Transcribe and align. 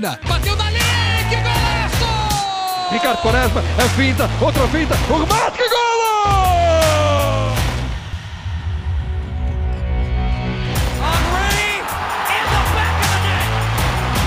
Argentina. 0.00 0.18
Bateu 0.26 0.56
dali, 0.56 0.78
que 1.28 1.36
golaço! 1.36 2.90
Ricardo 2.90 3.22
Quaresma, 3.22 3.60
a 3.60 3.88
finta, 3.90 4.30
outra 4.40 4.66
finta, 4.68 4.94
o 5.08 5.18
remate, 5.18 5.58
que 5.58 5.62
net. 5.62 5.70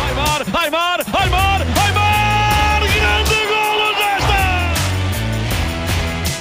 Aymar, 0.08 0.42
Aymar, 0.54 1.00
Aymar, 1.14 1.62
Aymar! 1.86 2.82
Grande 2.82 3.46
golo 3.48 3.94
desta! 3.96 4.42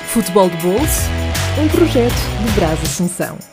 Futebol 0.08 0.50
de 0.50 0.56
Bolso, 0.58 1.10
um 1.58 1.68
projeto 1.68 2.14
de 2.44 2.50
Brás 2.52 2.82
Assunção. 2.82 3.51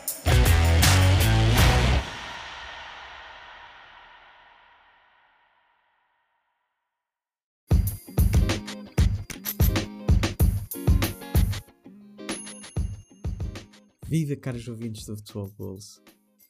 Viva 14.10 14.34
caros 14.34 14.66
ouvintes 14.66 15.06
do 15.06 15.16
Futebol 15.16 15.48
Bolso. 15.56 16.02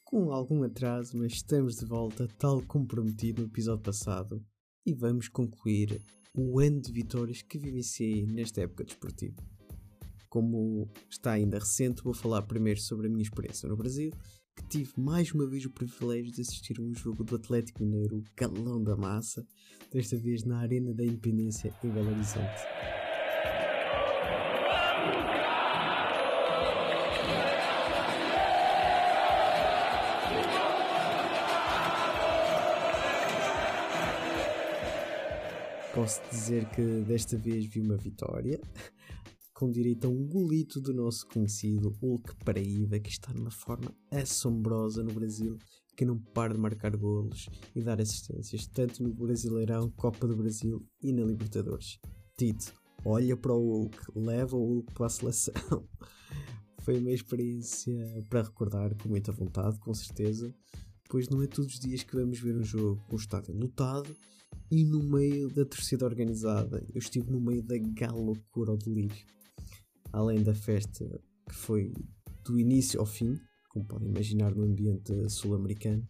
Com 0.03 0.31
algum 0.31 0.63
atraso, 0.63 1.15
mas 1.15 1.33
estamos 1.33 1.75
de 1.75 1.85
volta, 1.85 2.27
tal 2.39 2.59
como 2.63 2.87
prometido 2.87 3.43
no 3.43 3.47
episódio 3.47 3.83
passado, 3.83 4.43
e 4.83 4.95
vamos 4.95 5.27
concluir 5.27 6.01
o 6.35 6.59
ano 6.59 6.81
de 6.81 6.91
vitórias 6.91 7.43
que 7.43 7.59
vivenciei 7.59 8.25
nesta 8.25 8.61
época 8.61 8.83
desportiva. 8.83 9.35
Como 10.27 10.89
está 11.07 11.33
ainda 11.33 11.59
recente, 11.59 12.01
vou 12.01 12.15
falar 12.15 12.41
primeiro 12.41 12.81
sobre 12.81 13.05
a 13.05 13.09
minha 13.11 13.21
experiência 13.21 13.69
no 13.69 13.77
Brasil, 13.77 14.09
que 14.55 14.67
tive 14.67 14.93
mais 14.97 15.31
uma 15.31 15.47
vez 15.47 15.63
o 15.63 15.71
privilégio 15.71 16.31
de 16.31 16.41
assistir 16.41 16.81
um 16.81 16.91
jogo 16.95 17.23
do 17.23 17.35
Atlético 17.35 17.83
Mineiro, 17.83 18.23
Galão 18.35 18.83
da 18.83 18.97
Massa, 18.97 19.45
desta 19.93 20.17
vez 20.17 20.43
na 20.43 20.61
Arena 20.61 20.95
da 20.95 21.05
Independência 21.05 21.71
em 21.83 21.91
Belo 21.91 22.09
Horizonte. 22.09 22.65
Posso 35.93 36.21
dizer 36.29 36.69
que 36.69 36.81
desta 37.01 37.37
vez 37.37 37.65
vi 37.65 37.81
uma 37.81 37.97
vitória, 37.97 38.61
com 39.53 39.69
direito 39.69 40.07
a 40.07 40.09
um 40.09 40.25
golito 40.25 40.79
do 40.79 40.93
nosso 40.93 41.27
conhecido 41.27 41.89
Hulk 42.01 42.33
Paraíba, 42.45 42.97
que 42.97 43.09
está 43.09 43.33
numa 43.33 43.51
forma 43.51 43.93
assombrosa 44.09 45.03
no 45.03 45.11
Brasil, 45.11 45.57
que 45.97 46.05
não 46.05 46.17
para 46.17 46.53
de 46.53 46.59
marcar 46.59 46.95
golos 46.95 47.49
e 47.75 47.83
dar 47.83 47.99
assistências, 47.99 48.65
tanto 48.67 49.03
no 49.03 49.13
Brasileirão, 49.13 49.91
Copa 49.91 50.25
do 50.25 50.37
Brasil 50.37 50.81
e 51.01 51.11
na 51.11 51.25
Libertadores. 51.25 51.99
Tito, 52.37 52.73
olha 53.03 53.35
para 53.35 53.53
o 53.53 53.59
Hulk, 53.59 53.97
leva 54.15 54.55
o 54.55 54.65
Hulk 54.65 54.93
para 54.93 55.07
a 55.07 55.09
seleção. 55.09 55.53
Foi 56.83 56.97
uma 56.97 57.11
experiência 57.11 58.25
para 58.29 58.43
recordar 58.43 58.95
com 58.95 59.09
muita 59.09 59.33
vontade, 59.33 59.77
com 59.79 59.93
certeza, 59.93 60.55
pois 61.09 61.27
não 61.27 61.41
é 61.41 61.47
todos 61.47 61.73
os 61.73 61.79
dias 61.81 62.01
que 62.01 62.15
vamos 62.15 62.39
ver 62.39 62.55
um 62.55 62.63
jogo 62.63 63.03
com 63.09 63.17
o 63.17 63.19
estádio 63.19 63.53
lotado 63.53 64.15
e 64.71 64.85
no 64.85 65.03
meio 65.03 65.49
da 65.49 65.65
torcida 65.65 66.05
organizada. 66.05 66.81
Eu 66.93 66.99
estive 66.99 67.29
no 67.29 67.41
meio 67.41 67.61
da 67.61 67.77
gala 67.77 68.19
loucura 68.19 68.71
ao 68.71 68.77
delírio. 68.77 69.25
Além 70.13 70.41
da 70.41 70.55
festa 70.55 71.05
que 71.45 71.53
foi 71.53 71.93
do 72.45 72.57
início 72.57 72.99
ao 72.99 73.05
fim, 73.05 73.35
como 73.69 73.85
podem 73.85 74.07
imaginar 74.07 74.55
no 74.55 74.63
ambiente 74.63 75.29
sul-americano, 75.29 76.07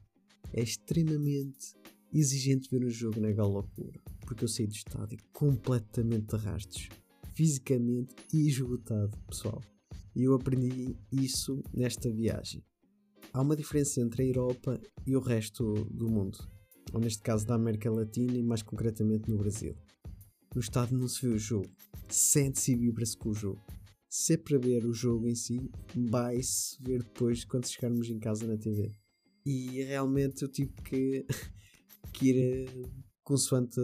é 0.53 0.61
extremamente 0.61 1.73
exigente 2.13 2.69
ver 2.69 2.85
um 2.85 2.89
jogo 2.89 3.19
na 3.19 3.31
gala 3.31 3.49
loucura, 3.49 3.99
porque 4.21 4.43
eu 4.43 4.47
saí 4.47 4.67
do 4.67 4.73
estádio 4.73 5.17
completamente 5.33 6.37
de 6.37 6.89
fisicamente 7.33 8.15
e 8.31 8.47
esgotado, 8.47 9.17
pessoal. 9.27 9.61
E 10.15 10.23
eu 10.23 10.35
aprendi 10.35 10.95
isso 11.11 11.63
nesta 11.73 12.11
viagem. 12.11 12.63
Há 13.33 13.41
uma 13.41 13.55
diferença 13.55 14.01
entre 14.01 14.23
a 14.23 14.25
Europa 14.27 14.79
e 15.07 15.15
o 15.15 15.21
resto 15.21 15.73
do 15.89 16.09
mundo 16.09 16.37
ou 16.93 16.99
neste 16.99 17.21
caso 17.21 17.45
da 17.45 17.55
América 17.55 17.89
Latina 17.89 18.37
e 18.37 18.43
mais 18.43 18.61
concretamente 18.61 19.29
no 19.29 19.37
Brasil. 19.37 19.75
No 20.53 20.61
estádio 20.61 20.97
não 20.97 21.07
se 21.07 21.25
vê 21.25 21.33
o 21.33 21.37
jogo, 21.37 21.69
sente-se 22.09 22.73
e 22.73 22.75
vibra-se 22.75 23.17
com 23.17 23.29
o 23.29 23.33
jogo. 23.33 23.61
Se 24.09 24.33
é 24.33 24.37
para 24.37 24.57
ver 24.57 24.85
o 24.85 24.93
jogo 24.93 25.27
em 25.27 25.35
si, 25.35 25.71
vai-se 25.95 26.77
ver 26.83 27.01
depois 27.03 27.45
quando 27.45 27.67
chegarmos 27.67 28.09
em 28.09 28.19
casa 28.19 28.45
na 28.45 28.57
TV. 28.57 28.91
E 29.45 29.83
realmente 29.83 30.41
eu 30.43 30.49
tive 30.49 30.73
que, 30.83 31.25
que 32.13 32.29
ir 32.29 32.67
eh, 32.67 32.89
consoante 33.23 33.79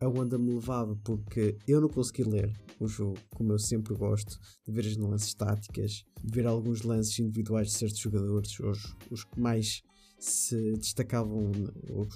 a 0.00 0.08
onda 0.08 0.36
me 0.36 0.52
levava, 0.52 0.96
porque 1.04 1.56
eu 1.66 1.80
não 1.80 1.88
consegui 1.88 2.24
ler 2.24 2.52
o 2.80 2.86
jogo 2.86 3.16
como 3.34 3.52
eu 3.52 3.58
sempre 3.58 3.94
gosto, 3.94 4.38
de 4.66 4.72
ver 4.72 4.86
as 4.86 4.96
lances 4.96 5.34
táticas, 5.34 6.04
de 6.22 6.34
ver 6.34 6.46
alguns 6.46 6.82
lances 6.82 7.18
individuais 7.18 7.68
de 7.68 7.74
certos 7.74 7.98
jogadores, 7.98 8.58
os, 8.60 8.96
os 9.10 9.24
que 9.24 9.40
mais 9.40 9.82
se 10.24 10.72
destacavam, 10.72 11.52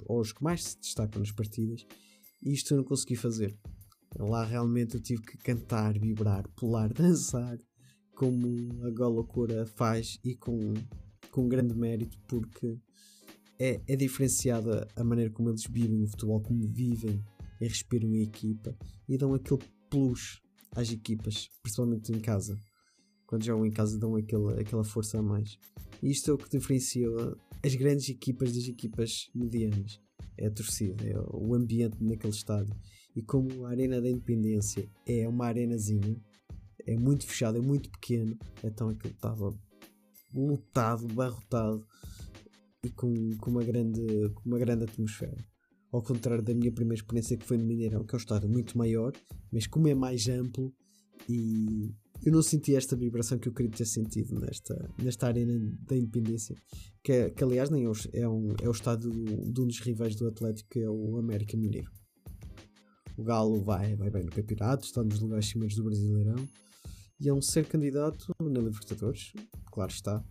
ou 0.06 0.20
os 0.20 0.32
que 0.32 0.42
mais 0.42 0.64
se 0.64 0.78
destacam 0.78 1.20
nas 1.20 1.32
partidas, 1.32 1.86
e 2.42 2.52
isto 2.52 2.72
eu 2.72 2.78
não 2.78 2.84
consegui 2.84 3.16
fazer. 3.16 3.56
Lá 4.19 4.44
realmente 4.44 4.94
eu 4.94 5.02
tive 5.02 5.22
que 5.22 5.36
cantar, 5.38 5.98
vibrar, 5.98 6.48
pular, 6.56 6.92
dançar, 6.94 7.58
como 8.14 8.84
a 8.84 8.91
Golocura 8.91 9.66
faz 9.66 10.18
e 10.24 10.34
com, 10.34 10.74
com 11.30 11.48
grande 11.48 11.74
mérito, 11.74 12.18
porque 12.26 12.78
é, 13.58 13.80
é 13.86 13.97
diferenciada 13.97 14.88
a 14.97 15.04
maneira 15.04 15.30
como 15.30 15.50
eles 15.50 15.64
vivem 15.68 16.02
o 16.02 16.08
futebol, 16.08 16.41
como 16.41 16.66
vivem 16.66 17.22
e 17.60 17.66
respiram 17.66 18.08
em 18.08 18.22
equipa 18.22 18.76
e 19.08 19.16
dão 19.16 19.34
aquele 19.34 19.62
plus 19.91 20.41
às 20.74 20.91
equipas, 20.91 21.48
principalmente 21.62 22.12
em 22.12 22.20
casa. 22.20 22.58
Quando 23.26 23.44
jogam 23.44 23.66
em 23.66 23.70
casa 23.70 23.98
dão 23.98 24.16
aquela, 24.16 24.60
aquela 24.60 24.84
força 24.84 25.18
a 25.18 25.22
mais. 25.22 25.58
E 26.02 26.10
isto 26.10 26.30
é 26.30 26.34
o 26.34 26.38
que 26.38 26.48
diferencia 26.48 27.08
as 27.64 27.74
grandes 27.74 28.08
equipas 28.08 28.52
das 28.52 28.69
equipas 28.69 29.30
medianas. 29.34 30.00
É 30.36 30.46
a 30.46 30.50
torcida, 30.50 31.04
é 31.04 31.19
o 31.30 31.54
ambiente 31.54 31.96
naquele 32.00 32.32
estádio. 32.32 32.74
E 33.14 33.22
como 33.22 33.66
a 33.66 33.70
Arena 33.70 34.00
da 34.00 34.08
Independência 34.08 34.88
é 35.06 35.28
uma 35.28 35.46
arenazinha, 35.46 36.16
é 36.86 36.97
muito 36.97 37.26
fechado, 37.26 37.58
é 37.58 37.60
muito 37.60 37.91
pequeno, 37.91 38.38
então 38.62 38.88
aquilo 38.88 39.12
estava 39.12 39.52
lotado, 40.32 41.06
barrotado 41.08 41.84
e 42.84 42.91
com, 42.91 43.12
com, 43.38 43.50
uma 43.50 43.64
grande, 43.64 44.02
com 44.34 44.48
uma 44.48 44.58
grande 44.58 44.84
atmosfera. 44.84 45.36
Ao 45.91 46.02
contrário 46.02 46.44
da 46.44 46.54
minha 46.54 46.72
primeira 46.72 47.00
experiência 47.00 47.36
que 47.36 47.47
foi 47.47 47.56
no 47.56 47.64
Mineirão, 47.64 48.04
que 48.04 48.14
é 48.14 48.16
um 48.16 48.20
estádio 48.20 48.48
muito 48.48 48.76
maior, 48.76 49.12
mas 49.50 49.66
como 49.66 49.88
é 49.88 49.94
mais 49.94 50.28
amplo 50.28 50.72
e 51.28 51.94
eu 52.24 52.32
não 52.32 52.42
senti 52.42 52.74
esta 52.74 52.96
vibração 52.96 53.38
que 53.38 53.48
eu 53.48 53.52
queria 53.52 53.70
ter 53.70 53.86
sentido 53.86 54.38
nesta, 54.40 54.90
nesta 55.02 55.26
arena 55.26 55.76
da 55.80 55.96
independência, 55.96 56.56
que, 57.02 57.12
é, 57.12 57.30
que 57.30 57.42
aliás 57.44 57.70
nem 57.70 57.84
é, 57.86 57.90
é, 58.14 58.28
um, 58.28 58.54
é 58.62 58.68
o 58.68 58.72
estádio 58.72 59.10
de 59.10 59.60
um 59.60 59.66
dos 59.66 59.80
rivais 59.80 60.16
do 60.16 60.26
Atlético, 60.26 60.68
que 60.70 60.80
é 60.80 60.90
o 60.90 61.18
América 61.18 61.56
Mineiro. 61.56 61.90
O 63.16 63.24
Galo 63.24 63.62
vai, 63.62 63.96
vai 63.96 64.10
bem 64.10 64.24
no 64.24 64.30
campeonato, 64.30 64.84
está 64.84 65.02
nos 65.02 65.20
lugares 65.20 65.46
cimeiros 65.46 65.76
do 65.76 65.84
Brasileirão 65.84 66.48
e 67.20 67.28
é 67.28 67.34
um 67.34 67.42
ser 67.42 67.66
candidato 67.66 68.32
na 68.40 68.60
Libertadores, 68.60 69.32
claro 69.72 69.90
está, 69.90 70.24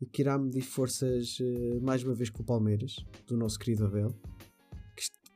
e 0.00 0.06
que 0.06 0.22
irá 0.22 0.38
medir 0.38 0.62
forças 0.62 1.38
eh, 1.40 1.80
mais 1.80 2.04
uma 2.04 2.14
vez 2.14 2.28
com 2.28 2.42
o 2.42 2.46
Palmeiras, 2.46 2.96
do 3.26 3.36
nosso 3.36 3.58
querido 3.58 3.86
Abel, 3.86 4.14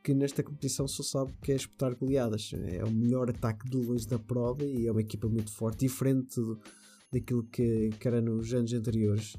que 0.03 0.13
nesta 0.13 0.41
competição 0.43 0.87
só 0.87 1.03
sabe 1.03 1.33
que 1.41 1.51
é 1.51 1.55
espetar 1.55 1.95
goleadas. 1.95 2.51
É 2.53 2.83
o 2.83 2.91
melhor 2.91 3.29
ataque 3.29 3.69
de 3.69 3.77
longe 3.77 4.07
da 4.07 4.17
prova 4.17 4.63
e 4.63 4.87
é 4.87 4.91
uma 4.91 5.01
equipa 5.01 5.27
muito 5.27 5.51
forte, 5.51 5.85
diferente 5.85 6.35
do, 6.35 6.59
daquilo 7.11 7.43
que, 7.43 7.89
que 7.99 8.07
era 8.07 8.21
nos 8.21 8.53
anos 8.53 8.73
anteriores. 8.73 9.37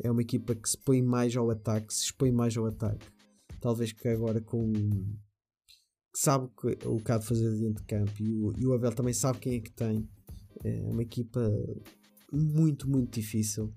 É 0.00 0.10
uma 0.10 0.22
equipa 0.22 0.54
que 0.54 0.68
se 0.68 0.78
põe 0.78 1.02
mais 1.02 1.36
ao 1.36 1.50
ataque, 1.50 1.92
se 1.92 2.04
expõe 2.04 2.30
mais 2.30 2.56
ao 2.56 2.66
ataque. 2.66 3.06
Talvez 3.60 3.92
que 3.92 4.06
agora 4.08 4.40
com. 4.40 4.72
que 4.72 6.18
sabe 6.18 6.48
o 6.84 7.00
que 7.00 7.12
há 7.12 7.18
de 7.18 7.26
fazer 7.26 7.50
dentro 7.50 7.82
de 7.82 7.84
campo 7.84 8.22
e 8.22 8.32
o, 8.32 8.52
e 8.56 8.66
o 8.66 8.74
Abel 8.74 8.92
também 8.92 9.14
sabe 9.14 9.38
quem 9.38 9.54
é 9.56 9.60
que 9.60 9.72
tem. 9.72 10.08
É 10.62 10.82
uma 10.82 11.02
equipa 11.02 11.40
muito, 12.32 12.88
muito 12.88 13.14
difícil. 13.14 13.74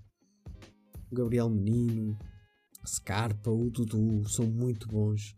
O 1.11 1.15
Gabriel 1.15 1.49
Menino, 1.49 2.17
Scarpa, 2.85 3.49
o 3.49 3.69
Dudu 3.71 4.27
são 4.27 4.45
muito 4.45 4.87
bons 4.87 5.35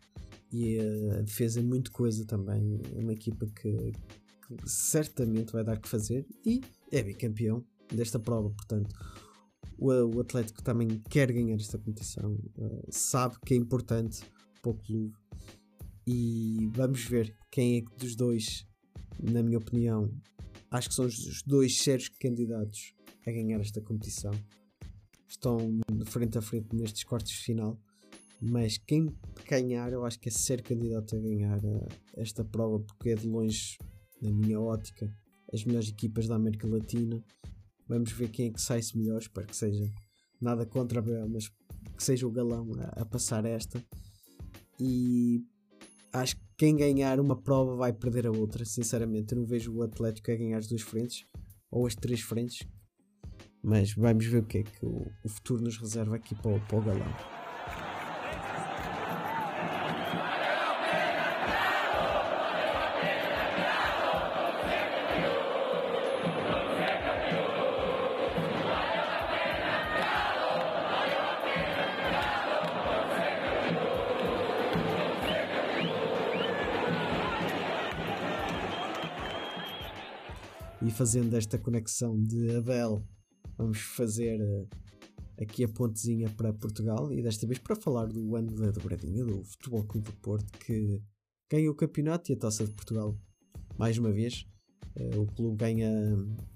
e 0.52 0.78
a 0.78 1.22
defesa 1.22 1.60
é 1.60 1.62
muito 1.62 1.90
coisa 1.90 2.24
também. 2.26 2.80
É 2.94 3.00
uma 3.00 3.12
equipa 3.12 3.46
que, 3.46 3.92
que 3.92 4.68
certamente 4.70 5.52
vai 5.52 5.64
dar 5.64 5.80
que 5.80 5.88
fazer 5.88 6.26
e 6.44 6.60
é 6.90 7.02
bicampeão 7.02 7.64
desta 7.92 8.18
prova, 8.18 8.50
portanto. 8.50 8.94
O, 9.78 9.90
o 9.90 10.20
Atlético 10.20 10.62
também 10.62 11.02
quer 11.10 11.32
ganhar 11.32 11.56
esta 11.56 11.78
competição, 11.78 12.34
uh, 12.56 12.86
sabe 12.90 13.36
que 13.44 13.54
é 13.54 13.56
importante 13.56 14.22
para 14.60 14.70
o 14.70 14.74
clube 14.74 15.14
e 16.06 16.70
vamos 16.74 17.04
ver 17.04 17.36
quem 17.50 17.78
é 17.78 17.80
que 17.80 17.96
dos 17.96 18.14
dois, 18.14 18.66
na 19.20 19.42
minha 19.42 19.58
opinião, 19.58 20.12
acho 20.70 20.88
que 20.88 20.94
são 20.94 21.06
os 21.06 21.42
dois 21.42 21.78
sérios 21.78 22.08
candidatos 22.08 22.94
a 23.26 23.30
ganhar 23.30 23.60
esta 23.60 23.80
competição. 23.80 24.32
Estão 25.26 25.80
de 25.90 26.04
frente 26.04 26.38
a 26.38 26.42
frente 26.42 26.74
nestes 26.74 27.04
quartos 27.04 27.32
de 27.32 27.38
final 27.38 27.80
Mas 28.44 28.76
quem 28.76 29.06
ganhar, 29.48 29.92
eu 29.92 30.04
acho 30.04 30.18
que 30.18 30.28
é 30.28 30.32
ser 30.32 30.62
candidato 30.62 31.14
a 31.14 31.20
ganhar 31.20 31.64
uh, 31.64 31.86
esta 32.16 32.44
prova, 32.44 32.80
porque 32.80 33.10
é 33.10 33.14
de 33.14 33.28
longe, 33.28 33.78
na 34.20 34.32
minha 34.32 34.60
ótica, 34.60 35.08
as 35.52 35.64
melhores 35.64 35.88
equipas 35.88 36.26
da 36.26 36.34
América 36.34 36.66
Latina. 36.66 37.22
Vamos 37.86 38.10
ver 38.10 38.30
quem 38.30 38.48
é 38.48 38.50
que 38.50 38.60
sai-se 38.60 38.98
melhor. 38.98 39.20
Espero 39.20 39.46
que 39.46 39.54
seja 39.54 39.88
nada 40.40 40.66
contra 40.66 41.00
mas 41.28 41.48
que 41.96 42.02
seja 42.02 42.26
o 42.26 42.32
galão 42.32 42.72
a, 42.80 43.02
a 43.02 43.04
passar 43.04 43.44
esta. 43.44 43.80
E 44.80 45.44
acho 46.12 46.34
que 46.34 46.42
quem 46.56 46.76
ganhar 46.76 47.20
uma 47.20 47.40
prova 47.40 47.76
vai 47.76 47.92
perder 47.92 48.26
a 48.26 48.32
outra. 48.32 48.64
Sinceramente, 48.64 49.34
eu 49.34 49.38
não 49.38 49.46
vejo 49.46 49.72
o 49.72 49.82
Atlético 49.82 50.32
a 50.32 50.34
ganhar 50.34 50.58
as 50.58 50.66
duas 50.66 50.82
frentes 50.82 51.24
ou 51.70 51.86
as 51.86 51.94
três 51.94 52.20
frentes. 52.20 52.66
Mas 53.62 53.94
vamos 53.94 54.26
ver 54.26 54.42
o 54.42 54.46
que 54.46 54.58
é 54.58 54.62
que 54.64 54.84
o, 54.84 55.06
o 55.24 55.28
futuro 55.28 55.62
nos 55.62 55.76
reserva 55.76 56.16
aqui 56.16 56.34
para 56.34 56.58
para 56.58 56.78
o 56.78 56.82
galão. 56.82 57.41
Fazendo 80.92 81.34
esta 81.36 81.58
conexão 81.58 82.22
de 82.22 82.54
Abel, 82.54 83.02
vamos 83.56 83.78
fazer 83.78 84.38
uh, 84.40 84.68
aqui 85.40 85.64
a 85.64 85.68
pontezinha 85.68 86.28
para 86.30 86.52
Portugal 86.52 87.10
e 87.12 87.22
desta 87.22 87.46
vez 87.46 87.58
para 87.58 87.74
falar 87.74 88.06
do 88.06 88.36
ano 88.36 88.54
da 88.54 88.70
dobradinha 88.70 89.24
do 89.24 89.42
Futebol 89.42 89.84
Clube 89.84 90.10
do 90.10 90.16
Porto 90.18 90.58
que 90.58 91.02
ganha 91.50 91.70
o 91.70 91.74
campeonato 91.74 92.30
e 92.30 92.34
a 92.34 92.38
taça 92.38 92.66
de 92.66 92.72
Portugal 92.72 93.18
mais 93.78 93.96
uma 93.96 94.12
vez. 94.12 94.46
Uh, 94.94 95.20
o 95.22 95.26
clube 95.26 95.56
ganha, 95.56 95.90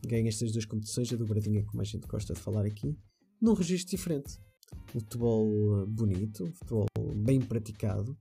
ganha 0.06 0.28
estas 0.28 0.52
duas 0.52 0.66
competições, 0.66 1.10
a 1.12 1.16
dobradinha, 1.16 1.64
como 1.64 1.80
a 1.80 1.84
gente 1.84 2.06
gosta 2.06 2.34
de 2.34 2.40
falar 2.40 2.66
aqui, 2.66 2.94
num 3.40 3.54
registro 3.54 3.96
diferente. 3.96 4.38
Futebol 4.88 5.48
uh, 5.48 5.86
bonito, 5.86 6.52
futebol 6.52 6.86
bem 7.16 7.40
praticado, 7.40 8.16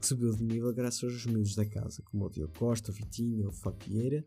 que 0.00 0.06
subiu 0.06 0.34
de 0.34 0.42
nível 0.42 0.74
graças 0.74 1.04
aos 1.04 1.26
miúdos 1.26 1.54
da 1.54 1.64
casa, 1.64 2.02
como 2.02 2.26
o 2.26 2.28
Diogo 2.28 2.52
Costa, 2.58 2.90
o 2.90 2.94
Vitinho, 2.94 3.48
o 3.48 3.52
Fabieira 3.52 4.26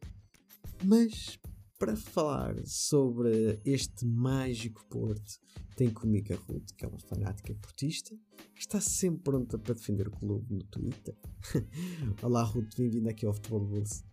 mas 0.86 1.40
para 1.80 1.96
falar 1.96 2.56
sobre 2.66 3.60
este 3.66 4.06
mágico 4.06 4.86
Porto, 4.90 5.40
tem 5.76 5.90
comigo 5.90 6.34
a 6.34 6.36
Ruth, 6.36 6.72
que 6.78 6.86
é 6.86 6.88
uma 6.88 7.00
fanática 7.00 7.54
portista, 7.56 8.16
que 8.54 8.62
está 8.62 8.80
sempre 8.80 9.24
pronta 9.24 9.58
para 9.58 9.74
defender 9.74 10.08
o 10.08 10.12
clube 10.12 10.54
no 10.54 10.64
Twitter. 10.64 11.16
Olá, 12.22 12.44
Ruth, 12.44 12.76
bem-vinda 12.78 13.12
aqui 13.12 13.26
ao 13.26 13.34
Futebol 13.34 13.62
Bolsa. 13.62 14.04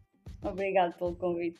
Obrigado 0.42 0.96
pelo 0.96 1.16
convite. 1.16 1.58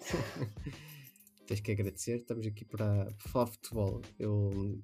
Tens 1.47 1.61
que 1.61 1.73
agradecer, 1.73 2.21
estamos 2.21 2.47
aqui 2.47 2.65
para, 2.65 3.07
para 3.07 3.29
falar 3.29 3.47
futebol. 3.47 4.01
Eu 4.19 4.81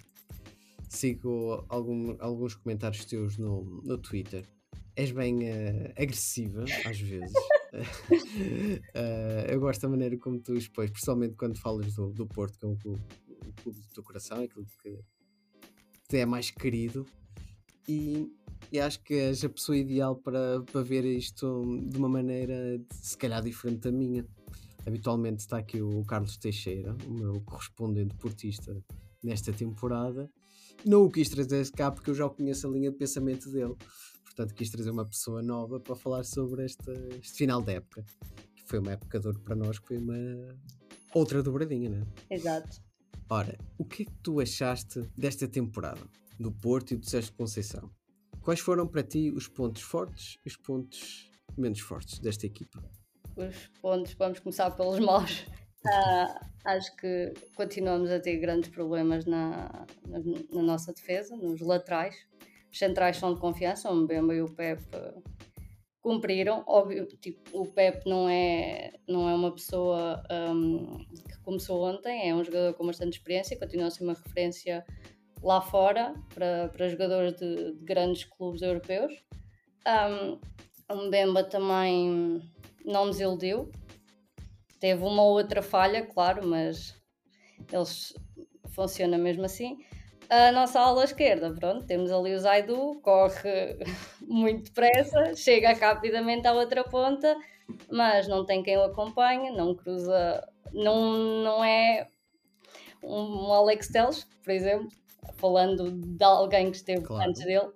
sigo 0.89 1.65
algum, 1.69 2.17
alguns 2.19 2.55
comentários 2.55 3.05
teus 3.05 3.39
no, 3.39 3.81
no 3.85 3.97
Twitter. 3.99 4.45
És 4.97 5.13
bem 5.13 5.39
uh, 5.45 5.93
agressiva, 5.97 6.65
às 6.85 6.99
vezes 6.99 7.33
uh, 7.81 9.47
eu 9.53 9.61
gosto 9.61 9.83
da 9.83 9.89
maneira 9.89 10.17
como 10.19 10.41
tu 10.41 10.55
expões, 10.55 10.91
principalmente 10.91 11.37
quando 11.37 11.59
falas 11.59 11.95
do, 11.95 12.11
do 12.13 12.27
Porto, 12.27 12.59
que 12.59 12.65
é 12.65 12.69
um 12.69 12.77
clube, 12.77 13.03
um 13.47 13.53
clube 13.63 13.81
do 13.81 13.89
teu 13.89 14.03
coração, 14.03 14.43
aquilo 14.43 14.67
que 14.83 14.99
te 16.09 16.19
é 16.19 16.27
mais 16.27 16.51
querido. 16.51 17.07
E, 17.89 18.29
e, 18.73 18.81
acho 18.81 19.03
que 19.03 19.15
és 19.15 19.45
a 19.45 19.49
pessoa 19.49 19.77
ideal 19.77 20.17
para, 20.17 20.63
para 20.63 20.83
ver 20.83 21.05
isto 21.05 21.63
de 21.89 21.97
uma 21.97 22.09
maneira 22.09 22.81
se 22.91 23.17
calhar 23.17 23.43
diferente 23.43 23.81
da 23.81 23.93
minha. 23.93 24.27
Habitualmente 24.85 25.41
está 25.41 25.59
aqui 25.59 25.81
o 25.81 26.05
Carlos 26.05 26.37
Teixeira, 26.37 26.97
o 27.07 27.11
meu 27.11 27.41
correspondente 27.43 28.15
portista 28.17 28.77
nesta 29.23 29.53
temporada. 29.53 30.31
Não 30.85 31.05
o 31.05 31.11
quis 31.11 31.29
trazer 31.29 31.69
cá 31.73 31.91
porque 31.91 32.11
eu 32.11 32.15
já 32.15 32.29
conheço 32.29 32.67
a 32.67 32.71
linha 32.71 32.91
de 32.91 32.97
pensamento 32.97 33.51
dele 33.51 33.75
portanto 34.37 34.55
quis 34.55 34.69
trazer 34.69 34.91
uma 34.91 35.07
pessoa 35.07 35.43
nova 35.43 35.81
para 35.81 35.97
falar 35.97 36.23
sobre 36.23 36.67
este, 36.67 36.91
este 37.19 37.39
final 37.39 37.63
da 37.63 37.73
época, 37.73 38.05
que 38.55 38.63
foi 38.65 38.79
uma 38.79 38.93
época 38.93 39.19
de 39.19 39.27
ouro 39.27 39.41
para 39.41 39.57
nós, 39.57 39.79
que 39.79 39.87
foi 39.87 39.97
uma 39.97 40.15
outra 41.15 41.43
dobradinha, 41.43 41.89
não 41.89 41.99
é? 41.99 42.35
Exato. 42.35 42.83
Ora, 43.31 43.57
o 43.79 43.85
que 43.85 44.03
é 44.03 44.07
que 44.07 44.13
tu 44.23 44.39
achaste 44.39 45.01
desta 45.17 45.49
temporada 45.49 46.03
do 46.39 46.53
Porto 46.53 46.93
e 46.93 46.97
do 46.97 47.09
Sérgio 47.09 47.33
Conceição? 47.33 47.91
Quais 48.43 48.61
foram 48.61 48.87
para 48.87 49.03
ti 49.03 49.33
os 49.35 49.49
pontos 49.49 49.81
fortes 49.81 50.37
e 50.45 50.49
os 50.49 50.57
pontos 50.57 51.31
menos 51.57 51.81
fortes 51.81 52.19
desta 52.19 52.45
equipa? 52.45 52.85
Os 53.37 53.69
pontos, 53.81 54.13
vamos 54.15 54.39
começar 54.39 54.71
pelos 54.73 55.01
maus. 55.01 55.47
Uh, 55.85 56.47
acho 56.67 56.95
que 56.97 57.33
continuamos 57.57 58.11
a 58.11 58.21
ter 58.21 58.37
grandes 58.37 58.69
problemas 58.69 59.25
na, 59.25 59.87
na, 60.07 60.19
na 60.53 60.63
nossa 60.63 60.93
defesa, 60.93 61.35
nos 61.37 61.61
laterais 61.63 62.15
centrais 62.79 63.17
são 63.17 63.35
de 63.35 63.41
confiança, 63.41 63.91
o 63.91 63.95
Mbemba 63.95 64.35
e 64.35 64.43
o 64.43 64.55
Pep 64.55 64.83
cumpriram. 66.01 66.63
Óbvio, 66.67 67.07
tipo, 67.21 67.41
o 67.53 67.67
Pep 67.67 68.09
não 68.09 68.29
é, 68.29 68.93
não 69.09 69.29
é 69.29 69.35
uma 69.35 69.53
pessoa 69.53 70.23
um, 70.31 71.05
que 71.09 71.39
começou 71.43 71.83
ontem, 71.85 72.29
é 72.29 72.35
um 72.35 72.45
jogador 72.45 72.75
com 72.75 72.87
bastante 72.87 73.19
experiência, 73.19 73.59
continua 73.59 73.89
a 73.89 73.91
ser 73.91 74.05
uma 74.05 74.15
referência 74.15 74.85
lá 75.43 75.61
fora 75.61 76.15
para, 76.35 76.69
para 76.69 76.89
jogadores 76.89 77.35
de, 77.37 77.73
de 77.73 77.85
grandes 77.85 78.25
clubes 78.25 78.63
europeus. 78.63 79.13
Um, 79.87 80.39
o 80.95 81.07
Mbemba 81.07 81.43
também 81.43 82.41
não 82.85 83.07
nos 83.07 83.21
iludiu. 83.21 83.71
Teve 84.79 85.03
uma 85.03 85.23
ou 85.23 85.33
outra 85.33 85.63
falha, 85.63 86.07
claro, 86.07 86.47
mas 86.47 86.95
eles 87.73 88.15
funciona 88.69 89.19
mesmo 89.19 89.45
assim 89.45 89.79
a 90.29 90.53
nossa 90.53 90.81
ala 90.81 91.05
esquerda, 91.05 91.53
pronto, 91.55 91.87
temos 91.87 92.11
ali 92.11 92.35
o 92.35 92.39
Zaidu, 92.39 93.01
corre 93.03 93.79
muito 94.23 94.65
depressa, 94.65 95.35
chega 95.35 95.73
rapidamente 95.73 96.47
à 96.47 96.53
outra 96.53 96.85
ponta, 96.85 97.37
mas 97.91 98.29
não 98.29 98.45
tem 98.45 98.63
quem 98.63 98.77
o 98.77 98.85
acompanhe, 98.85 99.51
não 99.51 99.75
cruza, 99.75 100.47
não, 100.73 101.13
não 101.43 101.65
é 101.65 102.09
um 103.03 103.53
Alex 103.53 103.89
Teles, 103.89 104.27
por 104.43 104.51
exemplo, 104.51 104.89
falando 105.37 105.91
de 105.91 106.25
alguém 106.25 106.71
que 106.71 106.77
esteve 106.77 107.03
claro. 107.03 107.29
antes 107.29 107.45
dele, 107.45 107.71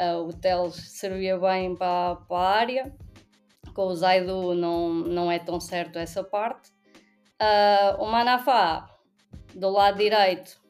uh, 0.00 0.26
o 0.26 0.32
Teles 0.32 0.74
servia 0.74 1.38
bem 1.38 1.74
para, 1.74 2.16
para 2.16 2.36
a 2.36 2.50
área, 2.50 2.96
com 3.74 3.86
o 3.86 3.96
Zaidu 3.96 4.54
não, 4.54 4.90
não 4.90 5.32
é 5.32 5.38
tão 5.38 5.58
certo 5.58 5.98
essa 5.98 6.22
parte. 6.22 6.70
Uh, 7.40 8.02
o 8.02 8.06
Manafá, 8.06 8.88
do 9.54 9.70
lado 9.70 9.98
direito, 9.98 10.61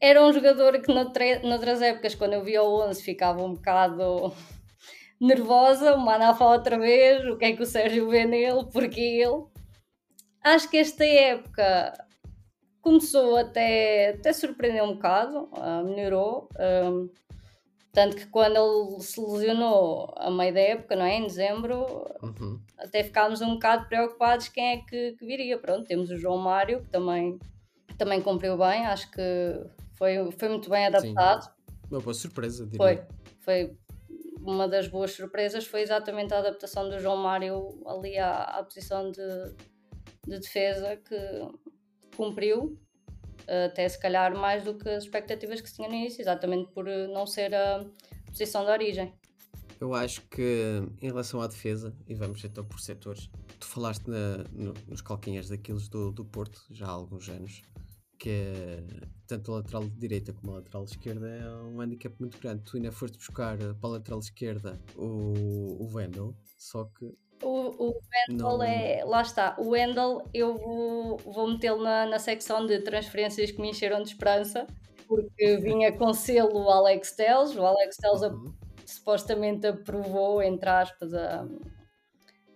era 0.00 0.24
um 0.24 0.32
jogador 0.32 0.80
que 0.80 0.92
noutras 0.92 1.82
épocas, 1.82 2.14
quando 2.14 2.32
eu 2.32 2.42
via 2.42 2.62
o 2.62 2.88
11, 2.88 3.02
ficava 3.02 3.42
um 3.42 3.54
bocado 3.54 4.32
nervosa. 5.20 5.94
O 5.94 6.00
Manafá 6.00 6.46
outra 6.46 6.78
vez, 6.78 7.24
o 7.26 7.36
que 7.36 7.44
é 7.44 7.52
que 7.52 7.62
o 7.62 7.66
Sérgio 7.66 8.08
vê 8.08 8.24
nele, 8.24 8.64
porque 8.72 9.00
ele. 9.00 9.44
Acho 10.42 10.70
que 10.70 10.78
esta 10.78 11.04
época 11.04 11.92
começou 12.80 13.36
até, 13.36 14.14
até 14.14 14.32
surpreender 14.32 14.82
um 14.82 14.94
bocado, 14.94 15.50
uh, 15.52 15.84
melhorou. 15.84 16.48
Um, 16.58 17.10
tanto 17.92 18.16
que 18.16 18.26
quando 18.26 18.56
ele 18.56 19.02
se 19.02 19.20
lesionou 19.20 20.14
a 20.16 20.30
meio 20.30 20.54
da 20.54 20.60
época, 20.60 20.96
não 20.96 21.04
é? 21.04 21.16
Em 21.16 21.26
dezembro, 21.26 21.84
uhum. 22.22 22.58
até 22.78 23.02
ficámos 23.02 23.42
um 23.42 23.54
bocado 23.54 23.86
preocupados 23.86 24.48
quem 24.48 24.64
é 24.64 24.76
que, 24.78 25.12
que, 25.12 25.26
viria. 25.26 25.58
Pronto, 25.58 25.84
temos 25.86 26.08
o 26.08 26.16
João 26.16 26.38
Mário, 26.38 26.82
que 26.82 26.88
também, 26.88 27.38
também 27.98 28.22
cumpriu 28.22 28.56
bem, 28.56 28.86
acho 28.86 29.10
que 29.10 29.20
foi, 30.00 30.32
foi 30.32 30.48
muito 30.48 30.70
bem 30.70 30.86
adaptado. 30.86 31.44
Sim. 31.44 31.50
Uma 31.90 32.00
boa 32.00 32.14
surpresa, 32.14 32.64
diria. 32.64 32.78
Foi, 32.78 33.66
foi 33.66 33.76
uma 34.40 34.66
das 34.66 34.88
boas 34.88 35.12
surpresas 35.12 35.66
foi 35.66 35.82
exatamente 35.82 36.32
a 36.32 36.38
adaptação 36.38 36.88
do 36.88 36.98
João 36.98 37.18
Mário 37.18 37.78
ali 37.86 38.16
à, 38.16 38.44
à 38.44 38.64
posição 38.64 39.12
de, 39.12 39.20
de 40.26 40.38
defesa 40.38 40.96
que 40.96 41.16
cumpriu 42.16 42.80
até 43.66 43.86
se 43.86 43.98
calhar 43.98 44.34
mais 44.34 44.64
do 44.64 44.78
que 44.78 44.88
as 44.88 45.04
expectativas 45.04 45.60
que 45.60 45.68
se 45.68 45.76
tinha 45.76 45.88
no 45.88 45.94
início, 45.94 46.22
exatamente 46.22 46.72
por 46.72 46.86
não 46.86 47.26
ser 47.26 47.54
a 47.54 47.84
posição 48.26 48.64
de 48.64 48.70
origem. 48.70 49.12
Eu 49.78 49.92
acho 49.92 50.22
que 50.28 50.82
em 51.02 51.08
relação 51.08 51.42
à 51.42 51.46
defesa, 51.46 51.94
e 52.08 52.14
vamos 52.14 52.42
então 52.42 52.64
por 52.64 52.80
setores, 52.80 53.28
tu 53.58 53.66
falaste 53.66 54.06
na, 54.08 54.38
no, 54.52 54.72
nos 54.86 55.02
calcanhares 55.02 55.50
daqueles 55.50 55.88
do, 55.88 56.10
do 56.10 56.24
Porto 56.24 56.64
já 56.70 56.86
há 56.86 56.90
alguns 56.90 57.28
anos, 57.28 57.62
que 58.20 58.28
é 58.28 58.84
tanto 59.26 59.52
a 59.52 59.56
lateral 59.56 59.84
direita 59.96 60.32
como 60.34 60.52
a 60.52 60.54
lateral 60.56 60.84
esquerda 60.84 61.26
é 61.28 61.48
um 61.64 61.80
handicap 61.80 62.14
muito 62.20 62.38
grande. 62.38 62.62
Tu 62.64 62.76
ainda 62.76 62.92
foste 62.92 63.16
buscar 63.16 63.56
para 63.56 63.88
a 63.88 63.92
lateral 63.92 64.18
esquerda 64.20 64.78
o, 64.96 65.84
o 65.84 65.88
Wendel, 65.94 66.34
só 66.58 66.84
que. 66.84 67.06
O, 67.42 67.88
o 67.88 68.00
Wendel 68.28 68.58
não... 68.58 68.62
é. 68.62 69.02
Lá 69.04 69.22
está. 69.22 69.56
O 69.58 69.70
Wendel 69.70 70.28
eu 70.34 70.54
vou, 70.56 71.16
vou 71.18 71.50
metê-lo 71.50 71.82
na, 71.82 72.06
na 72.06 72.18
secção 72.18 72.66
de 72.66 72.78
transferências 72.80 73.50
que 73.50 73.60
me 73.60 73.70
encheram 73.70 74.02
de 74.02 74.10
esperança. 74.10 74.66
porque 75.08 75.56
vinha 75.58 75.90
com 75.96 76.12
selo 76.12 76.64
o 76.64 76.70
Alex 76.70 77.12
Telles. 77.16 77.56
O 77.56 77.64
Alex 77.64 77.96
Telles 77.96 78.22
Uhum. 78.22 78.54
supostamente 78.84 79.66
aprovou, 79.66 80.42
entre 80.42 80.68
aspas, 80.68 81.14
a, 81.14 81.46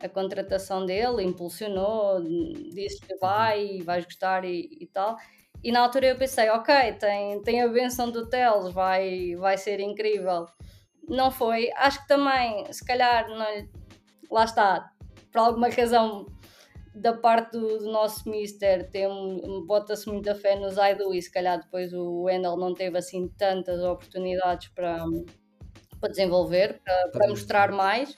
a 0.01 0.09
contratação 0.09 0.85
dele, 0.85 1.23
impulsionou, 1.23 2.21
disse 2.73 3.01
que 3.01 3.17
vai, 3.17 3.81
vais 3.83 4.05
gostar 4.05 4.45
e, 4.45 4.69
e 4.81 4.87
tal. 4.87 5.17
E 5.65 5.73
na 5.73 5.81
altura 5.81 6.09
eu 6.09 6.17
pensei, 6.17 6.51
ok, 6.51 6.93
tem, 6.93 7.43
tem 7.43 7.63
a 7.63 7.69
benção 7.69 8.11
do 8.11 8.29
Teles, 8.29 8.71
vai, 8.71 9.35
vai 9.37 9.57
ser 9.57 9.81
incrível. 9.81 10.45
Não 11.09 11.31
foi. 11.31 11.71
Acho 11.77 12.03
que 12.03 12.09
também, 12.09 12.71
se 12.71 12.85
calhar, 12.85 13.27
não, 13.31 13.47
lá 14.31 14.45
está, 14.45 14.91
por 15.33 15.39
alguma 15.39 15.71
razão 15.71 16.27
da 16.95 17.15
parte 17.15 17.53
do, 17.53 17.79
do 17.79 17.91
nosso 17.91 18.29
Mister, 18.29 18.91
bota-se 19.67 20.07
muita 20.07 20.35
fé 20.35 20.55
no 20.55 20.71
Zaidu 20.71 21.15
e 21.15 21.23
se 21.23 21.33
calhar 21.33 21.59
depois 21.59 21.95
o 21.95 22.25
Wendel 22.25 22.59
não 22.59 22.75
teve 22.75 22.99
assim 22.99 23.27
tantas 23.39 23.83
oportunidades 23.83 24.69
para, 24.69 25.03
para 25.99 26.11
desenvolver, 26.11 26.79
para, 26.85 27.09
para 27.09 27.29
mostrar 27.29 27.73
mais. 27.73 28.17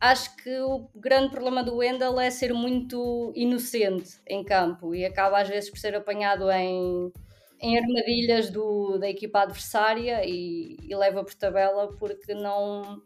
Acho 0.00 0.36
que 0.36 0.60
o 0.60 0.90
grande 0.94 1.30
problema 1.30 1.64
do 1.64 1.76
Wendel 1.76 2.20
é 2.20 2.30
ser 2.30 2.52
muito 2.52 3.32
inocente 3.34 4.20
em 4.26 4.44
campo 4.44 4.94
e 4.94 5.06
acaba 5.06 5.40
às 5.40 5.48
vezes 5.48 5.70
por 5.70 5.78
ser 5.78 5.94
apanhado 5.94 6.50
em, 6.50 7.10
em 7.60 7.78
armadilhas 7.78 8.50
do, 8.50 8.98
da 8.98 9.08
equipa 9.08 9.40
adversária 9.40 10.22
e, 10.24 10.76
e 10.82 10.94
leva 10.94 11.24
por 11.24 11.34
tabela 11.34 11.88
porque 11.98 12.34
não. 12.34 13.02